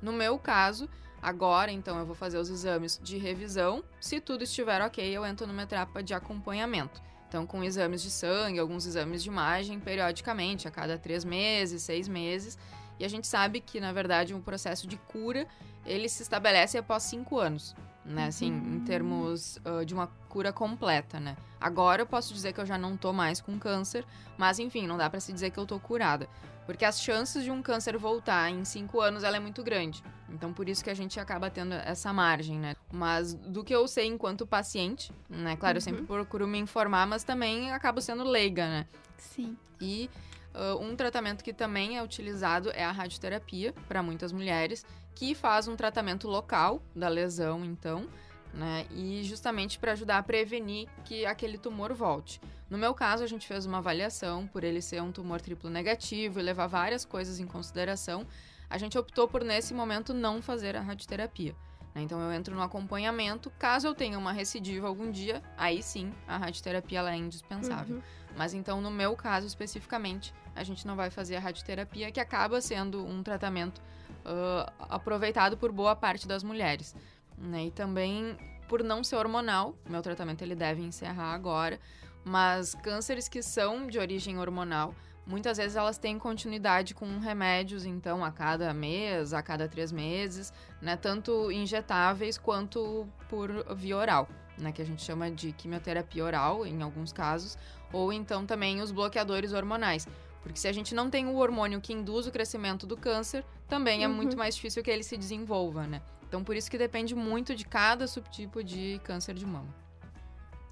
No 0.00 0.12
meu 0.12 0.38
caso, 0.38 0.88
agora, 1.22 1.70
então, 1.70 1.98
eu 1.98 2.06
vou 2.06 2.14
fazer 2.14 2.38
os 2.38 2.48
exames 2.48 3.00
de 3.02 3.18
revisão. 3.18 3.84
Se 4.00 4.20
tudo 4.20 4.44
estiver 4.44 4.80
ok, 4.82 5.04
eu 5.04 5.24
entro 5.24 5.46
numa 5.46 5.62
etapa 5.62 6.02
de 6.02 6.14
acompanhamento. 6.14 7.02
Então, 7.28 7.46
com 7.46 7.62
exames 7.62 8.02
de 8.02 8.10
sangue, 8.10 8.58
alguns 8.58 8.86
exames 8.86 9.22
de 9.22 9.28
imagem, 9.28 9.78
periodicamente, 9.78 10.66
a 10.66 10.70
cada 10.70 10.98
três 10.98 11.24
meses, 11.24 11.82
seis 11.82 12.08
meses. 12.08 12.58
E 12.98 13.04
a 13.04 13.08
gente 13.08 13.26
sabe 13.26 13.60
que, 13.60 13.80
na 13.80 13.92
verdade, 13.92 14.34
um 14.34 14.40
processo 14.40 14.86
de 14.86 14.96
cura, 14.96 15.46
ele 15.86 16.08
se 16.08 16.22
estabelece 16.22 16.76
após 16.76 17.04
cinco 17.04 17.38
anos 17.38 17.74
né? 18.04 18.26
Assim, 18.26 18.52
uhum. 18.52 18.76
em 18.76 18.80
termos 18.80 19.58
uh, 19.58 19.84
de 19.84 19.94
uma 19.94 20.06
cura 20.28 20.52
completa, 20.52 21.20
né? 21.20 21.36
Agora 21.60 22.02
eu 22.02 22.06
posso 22.06 22.32
dizer 22.32 22.52
que 22.52 22.60
eu 22.60 22.66
já 22.66 22.78
não 22.78 22.96
tô 22.96 23.12
mais 23.12 23.40
com 23.40 23.58
câncer, 23.58 24.04
mas 24.38 24.58
enfim, 24.58 24.86
não 24.86 24.96
dá 24.96 25.08
para 25.10 25.20
se 25.20 25.32
dizer 25.32 25.50
que 25.50 25.58
eu 25.58 25.66
tô 25.66 25.78
curada. 25.78 26.28
Porque 26.66 26.84
as 26.84 27.02
chances 27.02 27.42
de 27.42 27.50
um 27.50 27.60
câncer 27.60 27.96
voltar 27.98 28.48
em 28.48 28.64
cinco 28.64 29.00
anos, 29.00 29.24
ela 29.24 29.36
é 29.36 29.40
muito 29.40 29.62
grande. 29.62 30.04
Então, 30.28 30.52
por 30.52 30.68
isso 30.68 30.84
que 30.84 30.90
a 30.90 30.94
gente 30.94 31.18
acaba 31.18 31.50
tendo 31.50 31.74
essa 31.74 32.12
margem, 32.12 32.58
né? 32.58 32.76
Mas 32.92 33.34
do 33.34 33.64
que 33.64 33.74
eu 33.74 33.88
sei 33.88 34.06
enquanto 34.06 34.46
paciente, 34.46 35.12
né? 35.28 35.56
Claro, 35.56 35.74
uhum. 35.74 35.78
eu 35.78 35.80
sempre 35.80 36.02
procuro 36.04 36.46
me 36.46 36.58
informar, 36.58 37.06
mas 37.06 37.24
também 37.24 37.72
acabo 37.72 38.00
sendo 38.00 38.22
leiga, 38.22 38.66
né? 38.66 38.86
Sim. 39.16 39.56
E 39.80 40.08
Uh, 40.52 40.82
um 40.82 40.96
tratamento 40.96 41.44
que 41.44 41.52
também 41.52 41.96
é 41.96 42.02
utilizado 42.02 42.72
é 42.74 42.84
a 42.84 42.90
radioterapia 42.90 43.72
para 43.86 44.02
muitas 44.02 44.32
mulheres, 44.32 44.84
que 45.20 45.34
faz 45.34 45.68
um 45.68 45.76
tratamento 45.76 46.26
local 46.26 46.82
da 46.96 47.06
lesão, 47.06 47.62
então, 47.62 48.08
né? 48.54 48.86
E 48.90 49.22
justamente 49.22 49.78
para 49.78 49.92
ajudar 49.92 50.16
a 50.16 50.22
prevenir 50.22 50.88
que 51.04 51.26
aquele 51.26 51.58
tumor 51.58 51.92
volte. 51.92 52.40
No 52.70 52.78
meu 52.78 52.94
caso, 52.94 53.22
a 53.22 53.26
gente 53.26 53.46
fez 53.46 53.66
uma 53.66 53.78
avaliação 53.78 54.46
por 54.46 54.64
ele 54.64 54.80
ser 54.80 55.02
um 55.02 55.12
tumor 55.12 55.42
triplo 55.42 55.68
negativo 55.68 56.40
e 56.40 56.42
levar 56.42 56.68
várias 56.68 57.04
coisas 57.04 57.38
em 57.38 57.46
consideração. 57.46 58.26
A 58.70 58.78
gente 58.78 58.96
optou 58.96 59.28
por, 59.28 59.44
nesse 59.44 59.74
momento, 59.74 60.14
não 60.14 60.40
fazer 60.40 60.74
a 60.74 60.80
radioterapia. 60.80 61.54
Né? 61.94 62.00
Então, 62.00 62.18
eu 62.18 62.32
entro 62.32 62.54
no 62.54 62.62
acompanhamento. 62.62 63.52
Caso 63.58 63.88
eu 63.88 63.94
tenha 63.94 64.18
uma 64.18 64.32
recidiva 64.32 64.88
algum 64.88 65.10
dia, 65.10 65.42
aí 65.54 65.82
sim, 65.82 66.14
a 66.26 66.38
radioterapia 66.38 67.02
é 67.02 67.16
indispensável. 67.16 67.96
Uhum. 67.96 68.02
Mas 68.38 68.54
então, 68.54 68.80
no 68.80 68.90
meu 68.90 69.14
caso 69.14 69.46
especificamente, 69.46 70.32
a 70.56 70.64
gente 70.64 70.86
não 70.86 70.96
vai 70.96 71.10
fazer 71.10 71.36
a 71.36 71.40
radioterapia, 71.40 72.10
que 72.10 72.20
acaba 72.20 72.58
sendo 72.62 73.04
um 73.04 73.22
tratamento 73.22 73.82
uh, 74.24 74.72
aproveitado 74.88 75.56
por 75.56 75.72
boa 75.72 75.94
parte 75.96 76.26
das 76.26 76.42
mulheres. 76.42 76.94
Né? 77.36 77.66
E 77.66 77.70
também, 77.70 78.36
por 78.68 78.82
não 78.82 79.02
ser 79.02 79.16
hormonal, 79.16 79.74
meu 79.88 80.02
tratamento 80.02 80.42
ele 80.42 80.54
deve 80.54 80.82
encerrar 80.82 81.32
agora, 81.32 81.80
mas 82.24 82.74
cânceres 82.74 83.28
que 83.28 83.42
são 83.42 83.86
de 83.86 83.98
origem 83.98 84.38
hormonal, 84.38 84.94
muitas 85.26 85.58
vezes 85.58 85.76
elas 85.76 85.96
têm 85.96 86.18
continuidade 86.18 86.94
com 86.94 87.18
remédios, 87.18 87.84
então, 87.84 88.24
a 88.24 88.30
cada 88.30 88.74
mês, 88.74 89.32
a 89.32 89.42
cada 89.42 89.68
três 89.68 89.92
meses, 89.92 90.52
né? 90.82 90.96
Tanto 90.96 91.50
injetáveis 91.50 92.36
quanto 92.36 93.08
por 93.28 93.50
via 93.74 93.96
oral, 93.96 94.28
né? 94.58 94.72
Que 94.72 94.82
a 94.82 94.84
gente 94.84 95.02
chama 95.02 95.30
de 95.30 95.52
quimioterapia 95.52 96.24
oral, 96.24 96.66
em 96.66 96.82
alguns 96.82 97.12
casos, 97.12 97.56
ou 97.92 98.12
então 98.12 98.44
também 98.44 98.80
os 98.80 98.90
bloqueadores 98.90 99.52
hormonais. 99.52 100.06
Porque 100.42 100.58
se 100.58 100.68
a 100.68 100.72
gente 100.72 100.94
não 100.94 101.10
tem 101.10 101.26
o 101.26 101.36
hormônio 101.36 101.80
que 101.80 101.92
induz 101.92 102.26
o 102.26 102.30
crescimento 102.30 102.86
do 102.86 102.96
câncer, 102.96 103.44
também 103.68 104.04
é 104.04 104.08
uhum. 104.08 104.14
muito 104.14 104.36
mais 104.36 104.54
difícil 104.54 104.82
que 104.82 104.90
ele 104.90 105.02
se 105.02 105.16
desenvolva, 105.16 105.86
né? 105.86 106.00
Então, 106.26 106.44
por 106.44 106.56
isso 106.56 106.70
que 106.70 106.78
depende 106.78 107.14
muito 107.14 107.54
de 107.54 107.64
cada 107.64 108.06
subtipo 108.06 108.62
de 108.62 109.00
câncer 109.04 109.34
de 109.34 109.44
mama. 109.44 109.68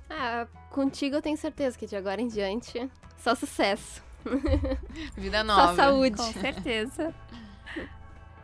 Ah, 0.08 0.46
contigo 0.70 1.16
eu 1.16 1.22
tenho 1.22 1.36
certeza 1.36 1.76
que 1.76 1.86
de 1.86 1.96
agora 1.96 2.20
em 2.20 2.28
diante, 2.28 2.90
só 3.18 3.34
sucesso. 3.34 4.02
Vida 5.16 5.44
nova. 5.44 5.68
Só 5.68 5.74
saúde. 5.74 6.16
Com 6.16 6.32
certeza. 6.32 7.14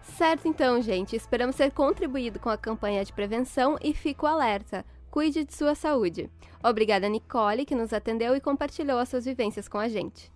certo, 0.03 0.49
então, 0.49 0.83
gente. 0.83 1.17
Esperamos 1.17 1.57
ter 1.57 1.71
contribuído 1.71 2.39
com 2.39 2.51
a 2.51 2.59
campanha 2.59 3.05
de 3.05 3.13
prevenção 3.13 3.79
e 3.81 3.95
fico 3.95 4.27
alerta. 4.27 4.85
Cuide 5.11 5.45
de 5.45 5.55
sua 5.55 5.75
saúde. 5.75 6.29
Obrigada, 6.63 7.09
Nicole, 7.09 7.65
que 7.65 7.75
nos 7.75 7.93
atendeu 7.93 8.35
e 8.35 8.41
compartilhou 8.41 8.99
as 8.99 9.09
suas 9.09 9.25
vivências 9.25 9.69
com 9.69 9.79
a 9.79 9.89
gente. 9.89 10.34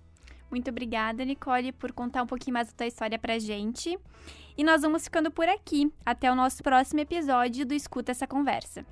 Muito 0.51 0.71
obrigada, 0.71 1.25
Nicole, 1.25 1.73
por 1.73 1.93
contar 1.93 2.23
um 2.23 2.27
pouquinho 2.27 2.55
mais 2.55 2.69
da 2.69 2.75
tua 2.75 2.87
história 2.87 3.19
pra 3.19 3.39
gente. 3.39 3.99
E 4.57 4.65
nós 4.65 4.83
vamos 4.83 5.05
ficando 5.05 5.31
por 5.31 5.49
aqui. 5.49 5.93
Até 6.05 6.31
o 6.31 6.35
nosso 6.35 6.63
próximo 6.63 7.01
episódio 7.01 7.67
do 7.67 7.75
Escuta 7.75 8.13
essa 8.13 8.27
conversa. 8.27 8.85